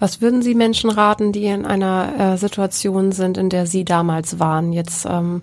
Was 0.00 0.20
würden 0.20 0.42
Sie 0.42 0.54
Menschen 0.54 0.90
raten, 0.90 1.32
die 1.32 1.44
in 1.44 1.64
einer 1.64 2.34
äh, 2.34 2.36
Situation 2.36 3.12
sind, 3.12 3.38
in 3.38 3.48
der 3.48 3.66
Sie 3.66 3.84
damals 3.84 4.40
waren? 4.40 4.72
Jetzt 4.72 5.06
ähm, 5.06 5.42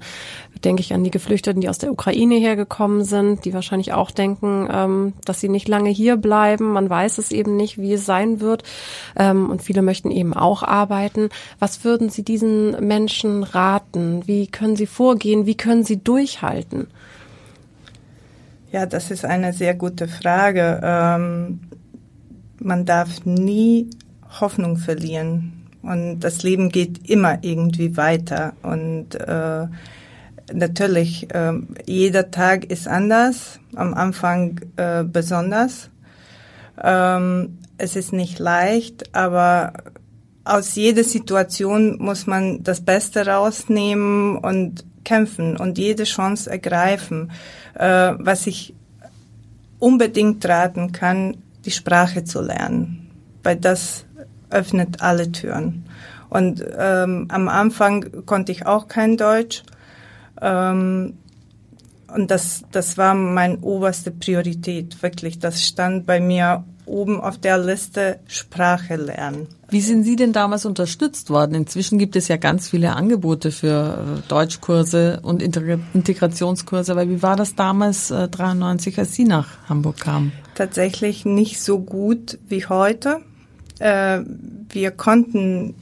denke 0.63 0.81
ich 0.81 0.93
an 0.93 1.03
die 1.03 1.11
Geflüchteten, 1.11 1.61
die 1.61 1.69
aus 1.69 1.77
der 1.77 1.91
Ukraine 1.91 2.35
hergekommen 2.35 3.03
sind, 3.03 3.45
die 3.45 3.53
wahrscheinlich 3.53 3.93
auch 3.93 4.11
denken, 4.11 4.67
ähm, 4.71 5.13
dass 5.25 5.39
sie 5.39 5.49
nicht 5.49 5.67
lange 5.67 5.89
hier 5.89 6.17
bleiben. 6.17 6.73
Man 6.73 6.89
weiß 6.89 7.17
es 7.17 7.31
eben 7.31 7.55
nicht, 7.55 7.77
wie 7.77 7.93
es 7.93 8.05
sein 8.05 8.39
wird. 8.39 8.63
Ähm, 9.15 9.49
und 9.49 9.61
viele 9.61 9.81
möchten 9.81 10.11
eben 10.11 10.33
auch 10.33 10.63
arbeiten. 10.63 11.29
Was 11.59 11.83
würden 11.83 12.09
Sie 12.09 12.23
diesen 12.23 12.71
Menschen 12.85 13.43
raten? 13.43 14.23
Wie 14.25 14.47
können 14.47 14.75
sie 14.75 14.85
vorgehen? 14.85 15.45
Wie 15.45 15.55
können 15.55 15.83
sie 15.83 15.97
durchhalten? 15.97 16.87
Ja, 18.71 18.85
das 18.85 19.11
ist 19.11 19.25
eine 19.25 19.53
sehr 19.53 19.73
gute 19.73 20.07
Frage. 20.07 20.79
Ähm, 20.83 21.59
man 22.59 22.85
darf 22.85 23.25
nie 23.25 23.89
Hoffnung 24.39 24.77
verlieren. 24.77 25.53
Und 25.81 26.19
das 26.19 26.43
Leben 26.43 26.69
geht 26.69 27.09
immer 27.09 27.43
irgendwie 27.43 27.97
weiter. 27.97 28.53
Und 28.61 29.15
äh, 29.15 29.67
natürlich, 30.53 31.33
äh, 31.33 31.53
jeder 31.85 32.31
Tag 32.31 32.65
ist 32.65 32.87
anders, 32.87 33.59
am 33.75 33.93
Anfang 33.93 34.61
äh, 34.77 35.03
besonders. 35.03 35.89
Ähm, 36.81 37.59
es 37.77 37.95
ist 37.95 38.13
nicht 38.13 38.39
leicht, 38.39 39.15
aber 39.15 39.73
aus 40.43 40.75
jeder 40.75 41.03
Situation 41.03 41.97
muss 41.99 42.27
man 42.27 42.63
das 42.63 42.81
Beste 42.81 43.25
rausnehmen 43.25 44.37
und 44.37 44.85
kämpfen 45.03 45.57
und 45.57 45.77
jede 45.77 46.03
Chance 46.03 46.49
ergreifen. 46.49 47.31
Äh, 47.75 48.13
was 48.17 48.47
ich 48.47 48.73
unbedingt 49.79 50.45
raten 50.45 50.91
kann, 50.91 51.37
die 51.65 51.71
Sprache 51.71 52.23
zu 52.23 52.41
lernen, 52.41 53.09
weil 53.43 53.55
das 53.55 54.05
öffnet 54.49 55.01
alle 55.01 55.31
Türen. 55.31 55.85
Und 56.29 56.63
ähm, 56.77 57.27
am 57.29 57.49
Anfang 57.49 58.25
konnte 58.25 58.51
ich 58.51 58.65
auch 58.65 58.87
kein 58.87 59.17
Deutsch. 59.17 59.63
Ähm, 60.41 61.13
und 62.13 62.29
das, 62.29 62.63
das 62.71 62.97
war 62.97 63.13
meine 63.13 63.59
oberste 63.59 64.11
Priorität, 64.11 65.01
wirklich. 65.01 65.39
Das 65.39 65.65
stand 65.65 66.05
bei 66.05 66.19
mir 66.19 66.65
oben 66.85 67.21
auf 67.21 67.37
der 67.37 67.57
Liste 67.57 68.19
Sprache 68.27 68.95
lernen. 68.97 69.47
Wie 69.69 69.81
sind 69.81 70.03
Sie 70.03 70.17
denn 70.17 70.33
damals 70.33 70.65
unterstützt 70.65 71.29
worden? 71.29 71.55
Inzwischen 71.55 71.97
gibt 71.97 72.15
es 72.17 72.27
ja 72.27 72.35
ganz 72.35 72.67
viele 72.67 72.93
Angebote 72.93 73.51
für 73.51 74.19
äh, 74.19 74.27
Deutschkurse 74.27 75.21
und 75.23 75.41
Integrationskurse. 75.41 76.91
Aber 76.91 77.07
wie 77.07 77.21
war 77.21 77.37
das 77.37 77.55
damals 77.55 78.11
äh, 78.11 78.27
93, 78.27 78.99
als 78.99 79.13
Sie 79.13 79.23
nach 79.23 79.69
Hamburg 79.69 79.99
kamen? 79.99 80.33
Tatsächlich 80.55 81.23
nicht 81.23 81.61
so 81.61 81.79
gut 81.79 82.37
wie 82.49 82.65
heute. 82.65 83.21
Äh, 83.79 84.21
wir 84.69 84.91
konnten 84.91 85.75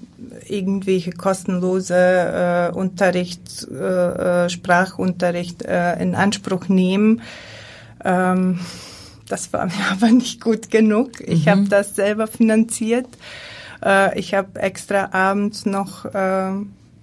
irgendwelche 0.49 1.11
kostenlose 1.11 1.95
äh, 1.95 2.75
Unterricht, 2.75 3.67
äh, 3.69 4.45
äh, 4.45 4.49
Sprachunterricht 4.49 5.63
äh, 5.63 6.01
in 6.01 6.15
Anspruch 6.15 6.67
nehmen. 6.67 7.21
Ähm, 8.03 8.59
das 9.27 9.53
war 9.53 9.65
mir 9.65 9.73
aber 9.91 10.11
nicht 10.11 10.41
gut 10.41 10.69
genug. 10.69 11.21
Ich 11.21 11.45
mhm. 11.45 11.49
habe 11.49 11.63
das 11.69 11.95
selber 11.95 12.27
finanziert. 12.27 13.07
Äh, 13.83 14.19
ich 14.19 14.33
habe 14.33 14.59
extra 14.59 15.09
abends 15.11 15.65
noch 15.65 16.05
äh, 16.05 16.51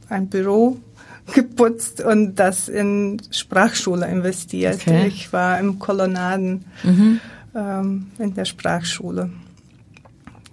ein 0.08 0.28
Büro 0.28 0.78
geputzt 1.34 2.00
und 2.00 2.36
das 2.36 2.68
in 2.68 3.20
Sprachschule 3.30 4.06
investiert. 4.06 4.80
Okay. 4.82 5.06
Ich 5.06 5.32
war 5.32 5.58
im 5.58 5.78
Kolonnaden 5.78 6.64
mhm. 6.82 7.20
ähm, 7.54 8.06
in 8.18 8.34
der 8.34 8.44
Sprachschule. 8.44 9.30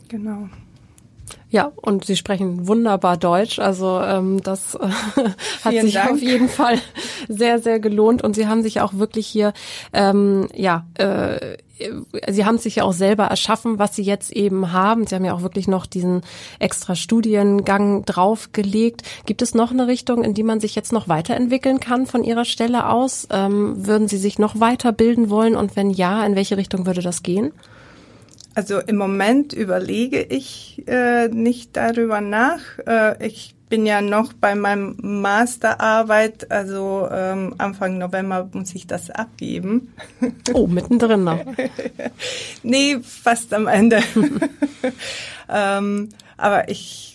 Genau. 0.08 0.50
Ja, 1.54 1.72
und 1.76 2.04
Sie 2.04 2.16
sprechen 2.16 2.68
wunderbar 2.68 3.16
Deutsch. 3.16 3.60
Also 3.60 4.02
ähm, 4.02 4.42
das 4.42 4.74
äh, 4.74 4.88
hat 5.64 5.72
sich 5.72 5.94
Dank. 5.94 6.14
auf 6.14 6.20
jeden 6.20 6.50
Fall 6.50 6.80
sehr, 7.30 7.60
sehr 7.60 7.80
gelohnt. 7.80 8.24
Und 8.24 8.36
Sie 8.36 8.48
haben 8.48 8.64
sich 8.64 8.82
auch 8.82 8.96
wirklich 8.96 9.28
hier, 9.28 9.54
ähm, 9.94 10.48
ja, 10.56 10.88
äh, 10.96 11.58
Sie 12.28 12.46
haben 12.46 12.58
sich 12.58 12.78
ja 12.78 12.86
auch 12.86 12.94
selber 12.94 13.26
erschaffen, 13.26 13.78
was 13.78 13.96
Sie 13.96 14.02
jetzt 14.02 14.32
eben 14.32 14.72
haben. 14.72 15.06
Sie 15.06 15.14
haben 15.14 15.26
ja 15.26 15.36
auch 15.36 15.44
wirklich 15.44 15.68
noch 15.68 15.86
diesen 15.86 16.22
extra 16.58 16.96
Studiengang 16.96 18.04
draufgelegt. 18.04 19.04
Gibt 19.28 19.44
es 19.44 19.54
noch 19.54 19.70
eine 19.70 19.86
Richtung, 19.86 20.24
in 20.24 20.34
die 20.34 20.42
man 20.42 20.60
sich 20.60 20.74
jetzt 20.74 20.92
noch 20.92 21.08
weiterentwickeln 21.08 21.80
kann 21.80 22.08
von 22.08 22.24
Ihrer 22.24 22.46
Stelle 22.46 22.90
aus? 22.90 23.28
Ähm, 23.30 23.86
würden 23.86 24.08
Sie 24.08 24.18
sich 24.18 24.40
noch 24.40 24.60
weiterbilden 24.60 25.30
wollen? 25.30 25.56
Und 25.56 25.76
wenn 25.76 25.92
ja, 25.92 26.26
in 26.26 26.36
welche 26.36 26.58
Richtung 26.58 26.88
würde 26.88 27.04
das 27.04 27.22
gehen? 27.22 27.54
Also 28.56 28.80
im 28.80 28.98
Moment 28.98 29.54
überlege 29.54 30.22
ich 30.22 30.84
äh, 30.88 31.28
nicht 31.28 31.76
darüber 31.76 32.22
nach. 32.22 32.60
Äh, 32.86 33.26
ich 33.26 33.56
bin 33.70 33.88
ja 33.88 34.02
noch 34.02 34.34
bei 34.34 34.54
meinem 34.54 34.96
Masterarbeit, 35.02 36.52
also 36.52 37.08
ähm, 37.12 37.56
Anfang 37.58 37.98
November 37.98 38.48
muss 38.54 38.76
ich 38.76 38.86
das 38.86 39.10
abgeben. 39.10 39.94
Oh, 40.54 40.68
mittendrin 40.68 41.24
noch. 41.24 41.44
nee, 42.64 43.00
fast 43.02 43.52
am 43.52 43.66
Ende. 43.66 44.04
ähm, 45.50 46.10
aber 46.38 46.70
ich 46.70 47.13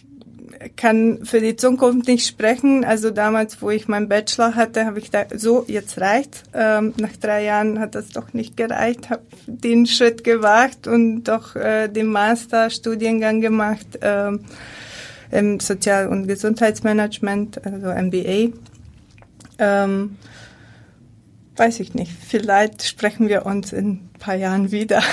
kann 0.77 1.25
für 1.25 1.41
die 1.41 1.57
Zukunft 1.57 2.09
nicht 2.09 2.27
sprechen. 2.27 2.85
Also 2.85 3.11
damals, 3.11 3.63
wo 3.63 3.71
ich 3.71 3.89
meinen 3.89 4.09
Bachelor 4.09 4.55
hatte, 4.55 4.87
habe 4.87 4.99
ich 4.99 5.11
da 5.11 5.25
so, 5.35 5.65
jetzt 5.69 6.01
reicht. 6.01 6.45
Ähm, 6.55 6.95
nach 6.99 7.17
drei 7.17 7.45
Jahren 7.45 7.79
hat 7.79 7.95
das 7.95 8.09
doch 8.09 8.33
nicht 8.33 8.57
gereicht, 8.57 9.11
habe 9.11 9.23
den 9.47 9.87
Schritt 9.87 10.25
gewagt 10.25 10.87
und 10.87 11.25
doch 11.25 11.57
äh, 11.57 11.89
den 11.89 12.07
Masterstudiengang 12.07 13.41
gemacht 13.41 13.99
ähm, 14.03 14.45
im 15.31 15.61
Sozial- 15.61 16.09
und 16.09 16.27
Gesundheitsmanagement, 16.27 17.65
also 17.65 17.89
MBA. 17.89 18.53
Ähm, 19.59 20.17
weiß 21.57 21.81
ich 21.81 21.95
nicht. 21.95 22.13
Vielleicht 22.13 22.85
sprechen 22.85 23.29
wir 23.29 23.45
uns 23.47 23.73
in 23.73 23.89
ein 23.89 24.11
paar 24.19 24.37
Jahren 24.37 24.71
wieder. 24.71 25.03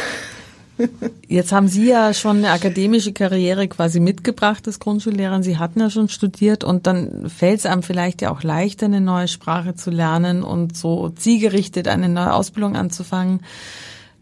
Jetzt 1.28 1.52
haben 1.52 1.68
Sie 1.68 1.88
ja 1.88 2.14
schon 2.14 2.38
eine 2.38 2.52
akademische 2.52 3.14
Karriere 3.14 3.68
quasi 3.68 4.00
mitgebracht 4.00 4.68
als 4.68 4.80
Grundschullehrerin. 4.80 5.44
Sie 5.44 5.58
hatten 5.58 5.80
ja 5.80 5.90
schon 5.90 6.10
studiert 6.10 6.64
und 6.64 6.88
dann 6.88 7.30
fällt 7.30 7.60
es 7.60 7.66
einem 7.66 7.84
vielleicht 7.84 8.22
ja 8.22 8.32
auch 8.32 8.44
leichter, 8.44 8.86
eine 8.86 9.02
neue 9.02 9.28
Sprache 9.28 9.76
zu 9.76 9.90
lernen 9.90 10.44
und 10.44 10.76
so 10.76 11.10
zielgerichtet 11.10 11.88
eine 11.88 12.10
neue 12.10 12.34
Ausbildung 12.34 12.76
anzufangen. 12.76 13.42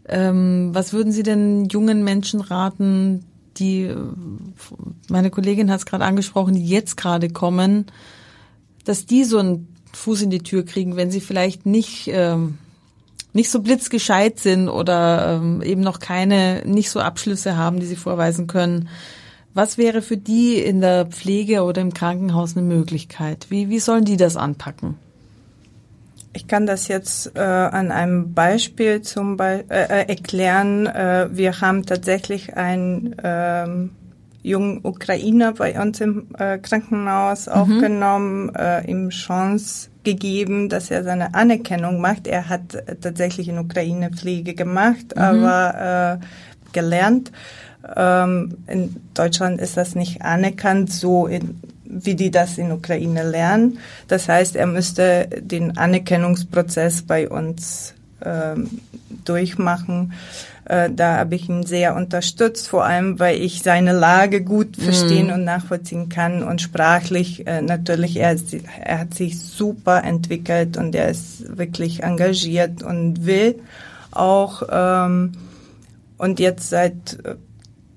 Ähm, 0.06 0.70
was 0.72 0.92
würden 0.92 1.12
Sie 1.12 1.22
denn 1.22 1.66
jungen 1.66 2.04
Menschen 2.04 2.40
raten, 2.40 3.24
die, 3.56 3.90
meine 5.08 5.30
Kollegin 5.30 5.70
hat 5.70 5.78
es 5.78 5.86
gerade 5.86 6.04
angesprochen, 6.04 6.54
die 6.54 6.66
jetzt 6.66 6.96
gerade 6.96 7.28
kommen, 7.28 7.86
dass 8.84 9.06
die 9.06 9.24
so 9.24 9.38
einen 9.38 9.68
Fuß 9.92 10.22
in 10.22 10.30
die 10.30 10.40
Tür 10.40 10.64
kriegen, 10.64 10.96
wenn 10.96 11.10
sie 11.10 11.20
vielleicht 11.20 11.66
nicht 11.66 12.08
ähm, 12.08 12.58
nicht 13.34 13.50
so 13.50 13.60
blitzgescheit 13.60 14.38
sind 14.38 14.68
oder 14.68 15.40
ähm, 15.42 15.60
eben 15.60 15.82
noch 15.82 15.98
keine, 15.98 16.62
nicht 16.64 16.88
so 16.88 17.00
Abschlüsse 17.00 17.56
haben, 17.56 17.80
die 17.80 17.86
sie 17.86 17.96
vorweisen 17.96 18.46
können. 18.46 18.88
Was 19.52 19.76
wäre 19.76 20.02
für 20.02 20.16
die 20.16 20.58
in 20.58 20.80
der 20.80 21.06
Pflege 21.06 21.64
oder 21.64 21.82
im 21.82 21.92
Krankenhaus 21.92 22.56
eine 22.56 22.66
Möglichkeit? 22.66 23.46
Wie, 23.50 23.68
wie 23.68 23.80
sollen 23.80 24.04
die 24.04 24.16
das 24.16 24.36
anpacken? 24.36 24.96
Ich 26.32 26.48
kann 26.48 26.66
das 26.66 26.88
jetzt 26.88 27.36
äh, 27.36 27.40
an 27.40 27.92
einem 27.92 28.34
Beispiel 28.34 29.02
zum 29.02 29.36
Be 29.36 29.64
äh, 29.68 30.02
äh 30.02 30.08
erklären. 30.08 30.86
Äh, 30.86 31.28
wir 31.30 31.60
haben 31.60 31.86
tatsächlich 31.86 32.56
einen 32.56 33.14
ähm, 33.22 33.90
jungen 34.42 34.80
Ukrainer 34.84 35.52
bei 35.52 35.80
uns 35.80 36.00
im 36.00 36.26
äh, 36.36 36.58
Krankenhaus 36.58 37.46
mhm. 37.46 37.52
aufgenommen, 37.52 38.54
äh, 38.56 38.88
ihm 38.90 39.10
Chance 39.10 39.90
gegeben, 40.04 40.68
dass 40.68 40.90
er 40.90 41.02
seine 41.02 41.34
Anerkennung 41.34 42.00
macht. 42.00 42.26
Er 42.26 42.48
hat 42.48 42.82
tatsächlich 43.00 43.48
in 43.48 43.58
Ukraine 43.58 44.10
Pflege 44.10 44.54
gemacht, 44.54 45.14
mhm. 45.16 45.22
aber 45.22 46.20
äh, 46.20 46.24
gelernt. 46.72 47.32
Ähm, 47.96 48.56
in 48.66 48.96
Deutschland 49.14 49.60
ist 49.60 49.76
das 49.76 49.94
nicht 49.94 50.22
anerkannt, 50.22 50.92
so 50.92 51.26
in, 51.26 51.60
wie 51.84 52.14
die 52.14 52.30
das 52.30 52.58
in 52.58 52.72
Ukraine 52.72 53.28
lernen. 53.28 53.78
Das 54.08 54.28
heißt, 54.28 54.56
er 54.56 54.66
müsste 54.66 55.28
den 55.40 55.76
Anerkennungsprozess 55.76 57.02
bei 57.02 57.28
uns 57.28 57.94
ähm, 58.24 58.80
durchmachen. 59.24 60.12
Äh, 60.66 60.90
da 60.94 61.18
habe 61.18 61.34
ich 61.34 61.48
ihn 61.48 61.64
sehr 61.64 61.94
unterstützt, 61.94 62.68
vor 62.68 62.84
allem 62.84 63.18
weil 63.18 63.40
ich 63.40 63.62
seine 63.62 63.92
Lage 63.92 64.42
gut 64.42 64.76
verstehen 64.76 65.28
mm. 65.28 65.32
und 65.32 65.44
nachvollziehen 65.44 66.08
kann 66.08 66.42
und 66.42 66.62
sprachlich 66.62 67.46
äh, 67.46 67.60
natürlich, 67.60 68.16
er, 68.16 68.36
er 68.82 68.98
hat 69.00 69.14
sich 69.14 69.38
super 69.38 70.04
entwickelt 70.04 70.76
und 70.76 70.94
er 70.94 71.08
ist 71.08 71.58
wirklich 71.58 72.02
engagiert 72.02 72.82
und 72.82 73.26
will 73.26 73.56
auch 74.10 74.62
ähm, 74.70 75.32
und 76.16 76.40
jetzt 76.40 76.70
seit 76.70 77.18
äh, 77.24 77.34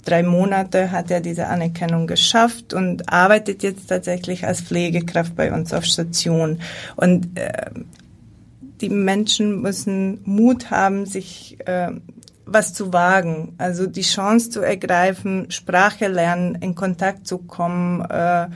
drei 0.03 0.23
Monate 0.23 0.91
hat 0.91 1.11
er 1.11 1.21
diese 1.21 1.47
Anerkennung 1.47 2.07
geschafft 2.07 2.73
und 2.73 3.11
arbeitet 3.11 3.63
jetzt 3.63 3.87
tatsächlich 3.87 4.45
als 4.45 4.61
Pflegekraft 4.61 5.35
bei 5.35 5.53
uns 5.53 5.73
auf 5.73 5.85
Station. 5.85 6.59
Und 6.95 7.37
äh, 7.37 7.71
die 8.81 8.89
Menschen 8.89 9.61
müssen 9.61 10.19
Mut 10.23 10.71
haben, 10.71 11.05
sich 11.05 11.57
äh, 11.65 11.91
was 12.47 12.73
zu 12.73 12.93
wagen, 12.93 13.53
also 13.57 13.85
die 13.85 14.01
Chance 14.01 14.49
zu 14.49 14.61
ergreifen, 14.61 15.51
Sprache 15.51 16.07
lernen, 16.07 16.55
in 16.55 16.75
Kontakt 16.75 17.27
zu 17.27 17.39
kommen. 17.39 18.01
Äh, 18.01 18.47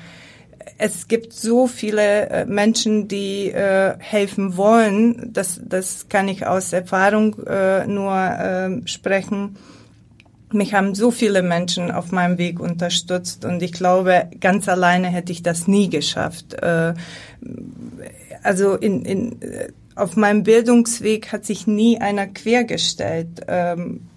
es 0.78 1.08
gibt 1.08 1.34
so 1.34 1.68
viele 1.68 2.30
äh, 2.30 2.46
Menschen, 2.46 3.08
die 3.08 3.52
äh, 3.52 3.96
helfen 4.00 4.58
wollen. 4.58 5.32
Das, 5.34 5.62
das 5.64 6.10
kann 6.10 6.28
ich 6.28 6.48
aus 6.48 6.74
Erfahrung 6.74 7.36
nur 7.88 8.16
äh, 8.16 8.88
sprechen. 8.88 9.58
Mich 10.52 10.74
haben 10.74 10.96
so 10.96 11.12
viele 11.12 11.44
Menschen 11.44 11.92
auf 11.92 12.12
meinem 12.12 12.38
Weg 12.38 12.60
unterstützt 12.60 13.46
und 13.46 13.62
ich 13.62 13.72
glaube, 13.72 14.30
ganz 14.42 14.68
alleine 14.68 15.08
hätte 15.08 15.32
ich 15.32 15.44
das 15.44 15.66
nie 15.68 15.90
geschafft. 15.90 16.58
Also 18.44 18.76
in, 18.76 19.06
in 19.06 19.40
auf 19.96 20.16
meinem 20.16 20.44
Bildungsweg 20.44 21.32
hat 21.32 21.46
sich 21.46 21.68
nie 21.68 22.00
einer 22.00 22.28
quergestellt. 22.28 23.42
Ähm, 23.48 24.08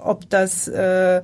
ob 0.00 0.28
das 0.30 0.68
äh, 0.68 1.22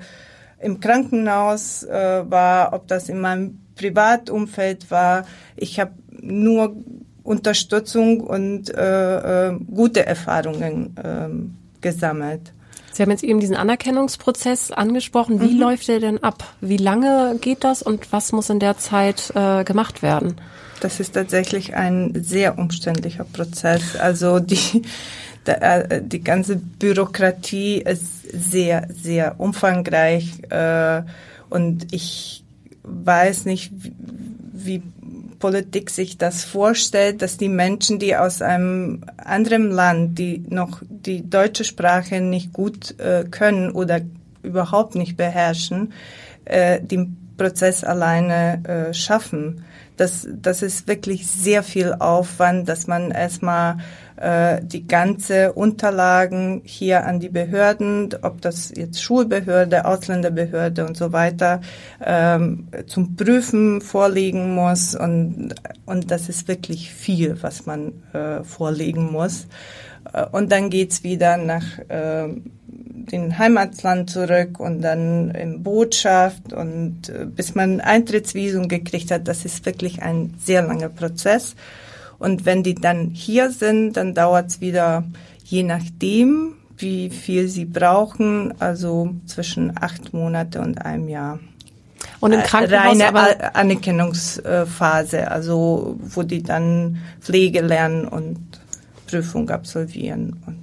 im 0.60 0.80
Krankenhaus 0.80 1.82
äh, 1.84 2.24
war, 2.28 2.72
ob 2.72 2.88
das 2.88 3.08
in 3.08 3.20
meinem 3.20 3.60
Privatumfeld 3.74 4.90
war. 4.90 5.26
Ich 5.56 5.80
habe 5.80 5.92
nur 6.20 6.76
Unterstützung 7.22 8.20
und 8.20 8.72
äh, 8.74 9.48
äh, 9.48 9.58
gute 9.72 10.06
Erfahrungen 10.06 10.96
äh, 10.96 11.80
gesammelt. 11.80 12.52
Sie 12.92 13.02
haben 13.02 13.10
jetzt 13.10 13.24
eben 13.24 13.40
diesen 13.40 13.56
Anerkennungsprozess 13.56 14.70
angesprochen. 14.70 15.40
Wie 15.40 15.54
mhm. 15.54 15.60
läuft 15.60 15.88
der 15.88 16.00
denn 16.00 16.22
ab? 16.22 16.44
Wie 16.60 16.76
lange 16.76 17.38
geht 17.40 17.64
das 17.64 17.82
und 17.82 18.12
was 18.12 18.32
muss 18.32 18.50
in 18.50 18.58
der 18.58 18.76
Zeit 18.76 19.32
äh, 19.34 19.64
gemacht 19.64 20.02
werden? 20.02 20.36
Das 20.82 20.98
ist 20.98 21.12
tatsächlich 21.12 21.76
ein 21.76 22.12
sehr 22.24 22.58
umständlicher 22.58 23.22
Prozess. 23.22 23.94
Also 23.94 24.40
die, 24.40 24.82
äh, 25.44 26.02
die 26.02 26.24
ganze 26.24 26.56
Bürokratie 26.56 27.76
ist 27.76 28.24
sehr, 28.32 28.88
sehr 28.92 29.38
umfangreich 29.38 30.42
äh, 30.50 31.02
und 31.50 31.92
ich 31.94 32.42
weiß 32.82 33.44
nicht, 33.44 33.70
wie 34.52 34.82
Politik 35.38 35.88
sich 35.88 36.18
das 36.18 36.42
vorstellt, 36.42 37.22
dass 37.22 37.36
die 37.36 37.48
Menschen, 37.48 38.00
die 38.00 38.16
aus 38.16 38.42
einem 38.42 39.04
anderen 39.18 39.70
Land, 39.70 40.18
die 40.18 40.42
noch 40.48 40.82
die 40.88 41.30
deutsche 41.30 41.62
Sprache 41.62 42.20
nicht 42.20 42.52
gut 42.52 42.98
äh, 42.98 43.22
können 43.30 43.70
oder 43.70 44.00
überhaupt 44.42 44.96
nicht 44.96 45.16
beherrschen, 45.16 45.92
den 46.44 47.21
Prozess 47.36 47.84
alleine 47.84 48.90
schaffen 48.92 49.64
das, 49.96 50.26
das 50.32 50.62
ist 50.62 50.88
wirklich 50.88 51.26
sehr 51.26 51.62
viel 51.62 51.94
Aufwand, 51.94 52.68
dass 52.68 52.86
man 52.86 53.10
erstmal 53.10 53.76
äh, 54.16 54.60
die 54.62 54.86
ganze 54.86 55.52
Unterlagen 55.52 56.62
hier 56.64 57.06
an 57.06 57.20
die 57.20 57.28
Behörden, 57.28 58.08
ob 58.22 58.40
das 58.40 58.72
jetzt 58.74 59.02
Schulbehörde, 59.02 59.84
Ausländerbehörde 59.84 60.86
und 60.86 60.96
so 60.96 61.12
weiter, 61.12 61.60
ähm, 62.04 62.68
zum 62.86 63.16
Prüfen 63.16 63.80
vorlegen 63.80 64.54
muss. 64.54 64.94
Und, 64.94 65.54
und 65.84 66.10
das 66.10 66.28
ist 66.28 66.48
wirklich 66.48 66.92
viel, 66.92 67.42
was 67.42 67.66
man 67.66 67.92
äh, 68.12 68.42
vorlegen 68.44 69.12
muss. 69.12 69.46
Äh, 70.12 70.24
und 70.32 70.50
dann 70.50 70.70
geht's 70.70 71.04
wieder 71.04 71.36
nach 71.36 71.78
äh, 71.88 72.28
den 73.10 73.38
Heimatland 73.38 74.10
zurück 74.10 74.60
und 74.60 74.82
dann 74.82 75.30
in 75.30 75.62
Botschaft 75.62 76.52
und 76.52 77.08
äh, 77.08 77.26
bis 77.26 77.54
man 77.54 77.80
Eintrittsvisum 77.80 78.68
gekriegt 78.68 79.10
hat, 79.10 79.28
das 79.28 79.44
ist 79.44 79.66
wirklich 79.66 80.02
ein 80.02 80.34
sehr 80.38 80.62
langer 80.62 80.88
Prozess. 80.88 81.54
Und 82.18 82.46
wenn 82.46 82.62
die 82.62 82.74
dann 82.74 83.10
hier 83.10 83.50
sind, 83.50 83.96
dann 83.96 84.14
dauert's 84.14 84.60
wieder 84.60 85.04
je 85.44 85.64
nachdem, 85.64 86.54
wie 86.76 87.10
viel 87.10 87.48
sie 87.48 87.64
brauchen, 87.64 88.54
also 88.60 89.14
zwischen 89.26 89.72
acht 89.80 90.12
Monate 90.12 90.60
und 90.60 90.84
einem 90.84 91.08
Jahr. 91.08 91.40
Und 92.20 92.32
im 92.32 92.40
äh, 92.40 92.42
Krankenhaus 92.44 92.86
reine 92.86 93.08
aber 93.08 93.56
Anerkennungsphase, 93.56 95.30
also 95.30 95.98
wo 96.00 96.22
die 96.22 96.42
dann 96.42 96.98
Pflege 97.20 97.60
lernen 97.60 98.06
und 98.06 98.38
Prüfung 99.06 99.50
absolvieren 99.50 100.42
und 100.46 100.61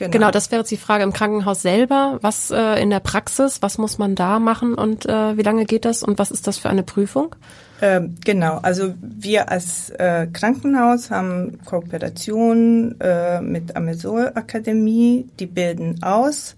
Genau. 0.00 0.12
genau, 0.12 0.30
das 0.30 0.50
wäre 0.50 0.62
jetzt 0.62 0.70
die 0.70 0.78
Frage 0.78 1.04
im 1.04 1.12
Krankenhaus 1.12 1.60
selber. 1.60 2.18
Was 2.22 2.50
äh, 2.50 2.80
in 2.80 2.88
der 2.88 3.00
Praxis, 3.00 3.60
was 3.60 3.76
muss 3.76 3.98
man 3.98 4.14
da 4.14 4.38
machen 4.38 4.74
und 4.74 5.04
äh, 5.04 5.36
wie 5.36 5.42
lange 5.42 5.66
geht 5.66 5.84
das 5.84 6.02
und 6.02 6.18
was 6.18 6.30
ist 6.30 6.46
das 6.46 6.56
für 6.56 6.70
eine 6.70 6.82
Prüfung? 6.82 7.36
Ähm, 7.82 8.16
genau, 8.24 8.58
also 8.62 8.94
wir 9.00 9.50
als 9.50 9.90
äh, 9.90 10.26
Krankenhaus 10.32 11.10
haben 11.10 11.58
Kooperation 11.66 12.98
äh, 12.98 13.42
mit 13.42 13.76
Amesol 13.76 14.32
Akademie, 14.34 15.28
die 15.38 15.46
bilden 15.46 16.02
aus. 16.02 16.56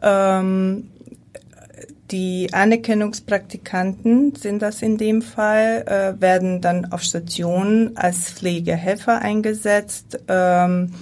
Ähm, 0.00 0.88
die 2.12 2.48
Anerkennungspraktikanten 2.52 4.36
sind 4.36 4.62
das 4.62 4.82
in 4.82 4.98
dem 4.98 5.20
Fall, 5.20 5.84
äh, 5.86 6.20
werden 6.20 6.60
dann 6.60 6.92
auf 6.92 7.02
Stationen 7.02 7.96
als 7.96 8.30
Pflegehelfer 8.30 9.20
eingesetzt, 9.20 10.20
ähm, 10.28 10.92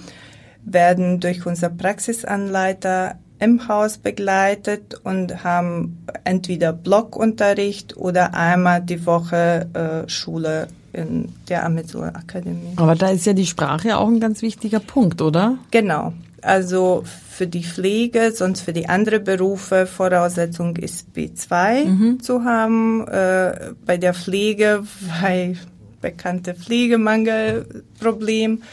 werden 0.63 1.19
durch 1.19 1.45
unser 1.45 1.69
Praxisanleiter 1.69 3.15
im 3.39 3.67
Haus 3.67 3.97
begleitet 3.97 5.01
und 5.03 5.43
haben 5.43 6.05
entweder 6.23 6.73
Blockunterricht 6.73 7.97
oder 7.97 8.35
einmal 8.35 8.81
die 8.81 9.05
Woche 9.05 9.67
äh, 9.73 10.09
Schule 10.09 10.67
in 10.93 11.29
der 11.49 11.65
Amazon 11.65 12.03
Akademie. 12.03 12.73
Aber 12.75 12.95
da 12.95 13.09
ist 13.09 13.25
ja 13.25 13.33
die 13.33 13.47
Sprache 13.47 13.97
auch 13.97 14.07
ein 14.07 14.19
ganz 14.19 14.43
wichtiger 14.43 14.79
Punkt, 14.79 15.21
oder? 15.21 15.57
Genau. 15.71 16.13
Also 16.43 17.03
für 17.29 17.47
die 17.47 17.63
Pflege, 17.63 18.31
sonst 18.31 18.61
für 18.61 18.73
die 18.73 18.89
anderen 18.89 19.23
Berufe 19.23 19.85
Voraussetzung 19.85 20.75
ist 20.75 21.07
B2 21.15 21.85
mhm. 21.85 22.19
zu 22.19 22.43
haben. 22.43 23.07
Äh, 23.07 23.73
bei 23.85 23.97
der 23.97 24.13
Pflege, 24.13 24.83
weil 25.21 25.57
bekannte 26.01 26.55
Pflegemangelproblem, 26.55 28.63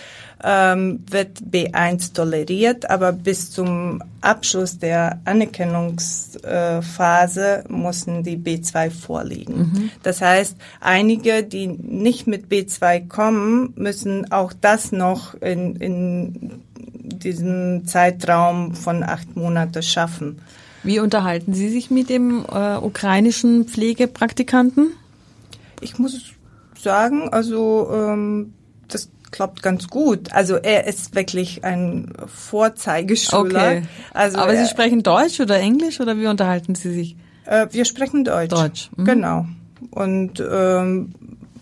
ähm, 0.44 1.05
wird 1.11 1.38
B1 1.51 2.14
toleriert, 2.14 2.88
aber 2.88 3.11
bis 3.12 3.51
zum 3.51 4.01
Abschluss 4.20 4.79
der 4.79 5.20
Anerkennungsphase 5.24 7.64
müssen 7.68 8.22
die 8.22 8.37
B2 8.37 8.90
vorliegen. 8.90 9.59
Mhm. 9.59 9.90
Das 10.03 10.20
heißt, 10.20 10.57
einige, 10.81 11.42
die 11.42 11.66
nicht 11.66 12.27
mit 12.27 12.48
B2 12.48 13.09
kommen, 13.09 13.72
müssen 13.77 14.31
auch 14.31 14.53
das 14.53 14.92
noch 14.92 15.33
in, 15.35 15.77
in 15.77 16.61
diesem 17.18 17.87
Zeitraum 17.87 18.74
von 18.74 19.03
acht 19.03 19.37
Monaten 19.37 19.83
schaffen. 19.83 20.40
Wie 20.85 21.01
unterhalten 21.01 21.55
Sie 21.55 21.68
sich 21.68 21.90
mit 21.90 22.09
dem 22.09 22.44
äh, 22.51 22.77
ukrainischen 22.77 23.64
Pflegepraktikanten? 23.64 24.92
Ich 25.81 25.98
muss 25.98 26.20
sagen, 26.81 27.29
also 27.31 27.90
ähm, 27.92 28.55
klappt 29.31 29.62
ganz 29.62 29.88
gut. 29.88 30.33
Also 30.33 30.57
er 30.57 30.87
ist 30.87 31.14
wirklich 31.14 31.64
ein 31.64 32.12
Vorzeigeschüler. 32.27 33.41
Okay. 33.41 33.83
Also 34.12 34.38
Aber 34.38 34.57
Sie 34.57 34.67
sprechen 34.67 35.03
Deutsch 35.03 35.41
oder 35.41 35.59
Englisch 35.59 36.01
oder 36.01 36.17
wie 36.17 36.27
unterhalten 36.27 36.75
Sie 36.75 36.93
sich? 36.93 37.17
Äh, 37.45 37.67
wir 37.71 37.85
sprechen 37.85 38.25
Deutsch. 38.25 38.51
Deutsch. 38.51 38.91
Mhm. 38.97 39.05
Genau. 39.05 39.47
Und 39.91 40.41
ähm, 40.41 41.14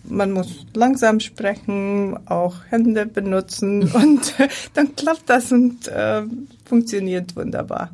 man 0.09 0.33
muss 0.33 0.67
langsam 0.75 1.21
sprechen, 1.21 2.19
auch 2.27 2.57
Hände 2.69 3.07
benutzen 3.07 3.83
und 3.93 4.35
dann 4.75 4.95
klappt 4.97 5.29
das 5.29 5.53
und 5.53 5.89
äh, 5.89 6.23
funktioniert 6.65 7.37
wunderbar. 7.37 7.91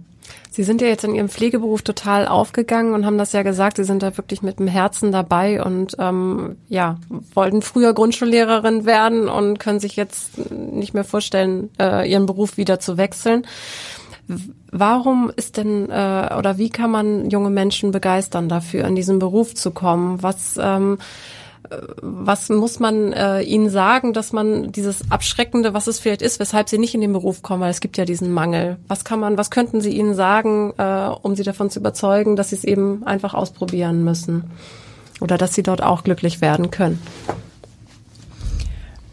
Sie 0.53 0.65
sind 0.65 0.83
ja 0.83 0.89
jetzt 0.89 1.03
in 1.03 1.15
Ihrem 1.15 1.31
Pflegeberuf 1.31 1.81
total 1.81 2.29
aufgegangen 2.29 2.93
und 2.93 3.07
haben 3.07 3.17
das 3.17 3.33
ja 3.33 3.43
gesagt, 3.43 3.79
Sie 3.79 3.85
sind 3.85 4.03
da 4.03 4.15
wirklich 4.19 4.43
mit 4.43 4.59
dem 4.59 4.67
Herzen 4.67 5.11
dabei 5.11 5.65
und 5.65 5.97
ähm, 5.99 6.57
ja, 6.69 6.99
wollten 7.33 7.63
früher 7.63 7.95
Grundschullehrerin 7.95 8.85
werden 8.85 9.31
und 9.31 9.59
können 9.59 9.81
sich 9.81 9.97
jetzt 9.97 10.51
nicht 10.51 10.93
mehr 10.93 11.05
vorstellen, 11.05 11.71
äh, 11.81 12.07
Ihren 12.11 12.27
Beruf 12.27 12.59
wieder 12.59 12.79
zu 12.81 12.99
wechseln. 12.99 13.47
Warum 14.71 15.33
ist 15.35 15.57
denn 15.57 15.89
äh, 15.89 16.35
oder 16.39 16.59
wie 16.59 16.69
kann 16.69 16.91
man 16.91 17.31
junge 17.31 17.51
Menschen 17.51 17.91
begeistern 17.91 18.51
dafür, 18.51 18.85
in 18.85 18.95
diesen 18.95 19.19
Beruf 19.19 19.55
zu 19.55 19.71
kommen? 19.71 20.23
Was 20.23 20.59
ähm, 20.61 20.99
was 22.03 22.49
muss 22.49 22.81
man 22.81 23.13
äh, 23.13 23.43
ihnen 23.43 23.71
sagen, 23.71 24.13
dass 24.13 24.33
man 24.33 24.73
dieses 24.73 25.11
Abschreckende, 25.11 25.75
was 25.75 25.87
es 25.87 26.01
vielleicht 26.01 26.23
ist, 26.23 26.41
weshalb 26.41 26.69
sie 26.69 26.79
nicht 26.79 26.95
in 26.95 27.01
den 27.01 27.13
Beruf 27.13 27.43
kommen, 27.43 27.63
weil 27.63 27.71
es 27.71 27.81
gibt 27.81 27.97
ja 27.97 28.05
diesen 28.05 28.33
Mangel. 28.33 28.79
Was 28.89 29.05
kann 29.05 29.21
man, 29.21 29.39
was 29.39 29.51
könnten 29.51 29.81
Sie 29.81 29.97
ihnen 29.97 30.15
sagen, 30.15 30.73
äh, 30.77 31.09
um 31.23 31.35
sie 31.37 31.45
davon 31.45 31.71
zu 31.71 31.79
überzeugen, 31.79 32.37
dass 32.37 32.51
sie 32.51 32.57
es 32.57 32.65
eben 32.65 33.07
einfach 33.07 33.35
ausprobieren 33.35 34.05
müssen 34.05 34.45
oder 35.21 35.39
dass 35.39 35.55
sie 35.55 35.63
dort 35.63 35.83
auch 35.83 36.05
glücklich 36.05 36.41
werden 36.41 36.71
können? 36.71 37.01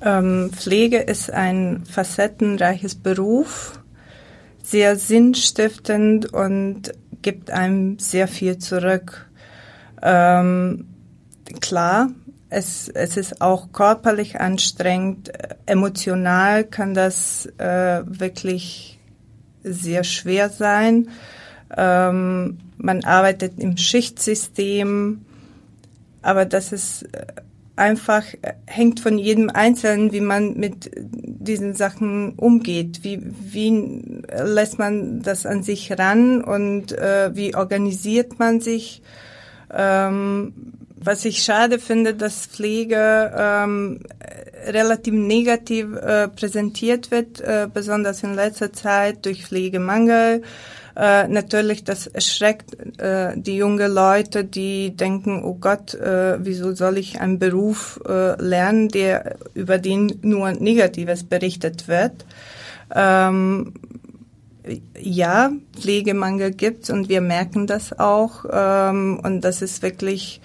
Ähm, 0.02 0.50
Pflege 0.54 0.98
ist 0.98 1.32
ein 1.32 1.84
facettenreiches 1.86 2.96
Beruf, 2.96 3.80
sehr 4.64 4.96
sinnstiftend 4.96 6.34
und 6.34 6.94
gibt 7.22 7.52
einem 7.52 8.00
sehr 8.00 8.28
viel 8.28 8.58
zurück. 8.58 9.30
Ähm, 10.02 10.88
klar, 11.60 12.10
es, 12.50 12.90
es 12.90 13.18
ist 13.18 13.42
auch 13.42 13.72
körperlich 13.72 14.40
anstrengend, 14.40 15.32
emotional 15.66 16.64
kann 16.64 16.94
das 16.94 17.48
äh, 17.58 18.02
wirklich 18.06 19.00
sehr 19.64 20.04
schwer 20.04 20.50
sein. 20.50 21.10
Ähm, 21.76 22.58
man 22.78 23.04
arbeitet 23.04 23.60
im 23.60 23.78
Schichtsystem, 23.78 25.26
aber 26.22 26.46
das 26.46 26.72
ist 26.72 27.04
äh, 27.14 27.26
einfach, 27.76 28.24
äh, 28.42 28.54
hängt 28.66 29.00
von 29.00 29.20
jedem 29.20 29.50
Einzelnen, 29.50 30.12
wie 30.12 30.22
man 30.22 30.58
mit 30.58 30.90
diesen 30.96 31.76
Sachen 31.76 32.34
umgeht. 32.34 33.04
Wie, 33.04 33.22
wie 33.22 34.24
lässt 34.44 34.80
man 34.80 35.22
das 35.22 35.46
an 35.46 35.62
sich 35.62 35.92
ran 36.00 36.44
und 36.44 36.94
äh, 36.94 37.30
wie 37.36 37.54
organisiert 37.56 38.40
man 38.40 38.60
sich? 38.60 39.04
Ähm, 39.72 40.79
was 41.02 41.26
ich 41.26 41.44
schade 41.44 41.80
finde, 41.80 42.14
dass 42.14 42.46
Pflege 42.46 43.32
ähm, 43.36 44.02
relativ 44.68 45.14
negativ 45.14 45.96
äh, 45.96 46.28
präsentiert 46.28 47.12
wird, 47.12 47.40
äh, 47.42 47.68
besonders 47.74 48.24
in 48.24 48.34
letzter 48.34 48.74
Zeit 48.74 49.26
durch 49.26 49.46
Pflegemangel. 49.46 50.42
Äh, 50.96 51.30
natürlich, 51.30 51.86
das 51.86 52.08
erschreckt 52.08 53.00
äh, 53.00 53.34
die 53.38 53.56
jungen 53.56 53.92
Leute, 53.92 54.44
die 54.44 54.96
denken, 54.98 55.42
oh 55.44 55.54
Gott, 55.54 55.94
äh, 55.94 56.44
wieso 56.44 56.74
soll 56.74 56.98
ich 56.98 57.22
einen 57.22 57.40
Beruf 57.40 58.02
äh, 58.06 58.42
lernen, 58.42 58.90
der 58.90 59.38
über 59.54 59.78
den 59.78 60.20
nur 60.22 60.52
Negatives 60.52 61.24
berichtet 61.24 61.88
wird. 61.88 62.26
Ähm, 62.94 63.74
ja, 65.00 65.52
Pflegemangel 65.80 66.52
gibt's 66.52 66.90
und 66.90 67.08
wir 67.08 67.22
merken 67.22 67.66
das 67.66 67.98
auch 67.98 68.44
ähm, 68.52 69.20
und 69.24 69.42
das 69.42 69.62
ist 69.62 69.82
wirklich 69.82 70.42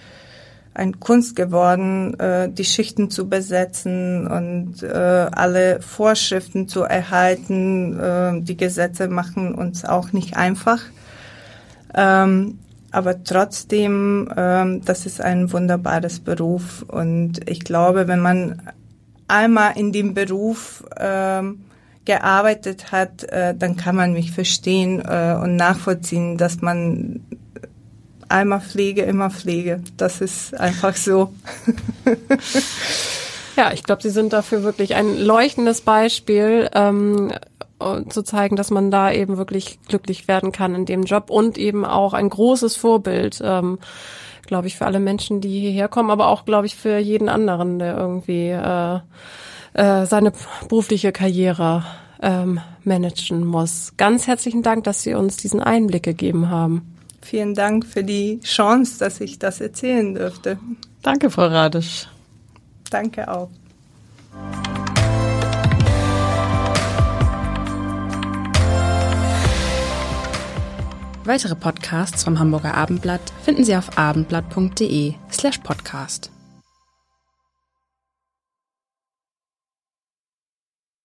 ein 0.75 0.99
Kunst 0.99 1.35
geworden, 1.35 2.19
äh, 2.19 2.49
die 2.49 2.65
Schichten 2.65 3.09
zu 3.09 3.27
besetzen 3.27 4.27
und 4.27 4.83
äh, 4.83 4.87
alle 4.87 5.81
Vorschriften 5.81 6.67
zu 6.67 6.83
erhalten. 6.83 7.99
Äh, 7.99 8.41
die 8.41 8.57
Gesetze 8.57 9.07
machen 9.07 9.55
uns 9.55 9.85
auch 9.85 10.11
nicht 10.11 10.35
einfach. 10.35 10.81
Ähm, 11.93 12.59
aber 12.91 13.23
trotzdem, 13.23 14.29
ähm, 14.35 14.81
das 14.85 15.05
ist 15.05 15.21
ein 15.21 15.51
wunderbares 15.51 16.19
Beruf 16.19 16.85
und 16.87 17.49
ich 17.49 17.61
glaube, 17.61 18.07
wenn 18.07 18.19
man 18.19 18.61
einmal 19.27 19.77
in 19.77 19.91
dem 19.91 20.13
Beruf 20.13 20.83
ähm, 20.97 21.65
gearbeitet 22.05 22.91
hat, 22.91 23.23
äh, 23.23 23.55
dann 23.55 23.75
kann 23.75 23.95
man 23.95 24.13
mich 24.13 24.31
verstehen 24.31 25.01
äh, 25.01 25.35
und 25.41 25.55
nachvollziehen, 25.55 26.37
dass 26.37 26.61
man 26.61 27.21
einmal 28.29 28.61
Pflege, 28.61 29.03
immer 29.03 29.29
Pflege. 29.29 29.81
Das 29.97 30.21
ist 30.21 30.53
einfach 30.59 30.95
so. 30.95 31.33
ja, 33.55 33.71
ich 33.73 33.83
glaube, 33.83 34.01
Sie 34.01 34.09
sind 34.09 34.33
dafür 34.33 34.63
wirklich 34.63 34.95
ein 34.95 35.17
leuchtendes 35.17 35.81
Beispiel. 35.81 36.69
Ähm, 36.73 37.33
zu 38.09 38.23
zeigen, 38.23 38.55
dass 38.55 38.71
man 38.71 38.89
da 38.89 39.11
eben 39.11 39.37
wirklich 39.37 39.79
glücklich 39.87 40.27
werden 40.27 40.51
kann 40.51 40.75
in 40.75 40.85
dem 40.85 41.03
Job 41.03 41.29
und 41.29 41.57
eben 41.57 41.85
auch 41.85 42.13
ein 42.13 42.29
großes 42.29 42.77
Vorbild, 42.77 43.41
ähm, 43.43 43.79
glaube 44.47 44.67
ich, 44.67 44.77
für 44.77 44.85
alle 44.85 44.99
Menschen, 44.99 45.41
die 45.41 45.59
hierher 45.59 45.89
kommen, 45.89 46.09
aber 46.09 46.29
auch, 46.29 46.45
glaube 46.45 46.67
ich, 46.67 46.75
für 46.75 46.97
jeden 46.97 47.27
anderen, 47.27 47.79
der 47.79 47.97
irgendwie 47.97 48.49
äh, 48.49 48.99
äh, 49.73 50.05
seine 50.05 50.31
berufliche 50.69 51.11
Karriere 51.11 51.83
ähm, 52.21 52.61
managen 52.83 53.45
muss. 53.45 53.93
Ganz 53.97 54.25
herzlichen 54.25 54.63
Dank, 54.63 54.85
dass 54.85 55.03
Sie 55.03 55.13
uns 55.13 55.35
diesen 55.37 55.61
Einblick 55.61 56.03
gegeben 56.03 56.49
haben. 56.49 56.94
Vielen 57.25 57.55
Dank 57.55 57.87
für 57.87 58.03
die 58.03 58.39
Chance, 58.41 58.99
dass 58.99 59.19
ich 59.19 59.39
das 59.39 59.59
erzählen 59.59 60.13
dürfte. 60.13 60.59
Danke, 61.01 61.31
Frau 61.31 61.47
Radisch. 61.47 62.07
Danke 62.91 63.27
auch. 63.27 63.49
Weitere 71.23 71.55
Podcasts 71.55 72.23
vom 72.23 72.37
Hamburger 72.37 72.75
Abendblatt 72.75 73.33
finden 73.41 73.63
Sie 73.63 73.75
auf 73.75 73.97
abendblatt.de 73.97 75.15
slash 75.31 75.57
podcast. 75.57 76.29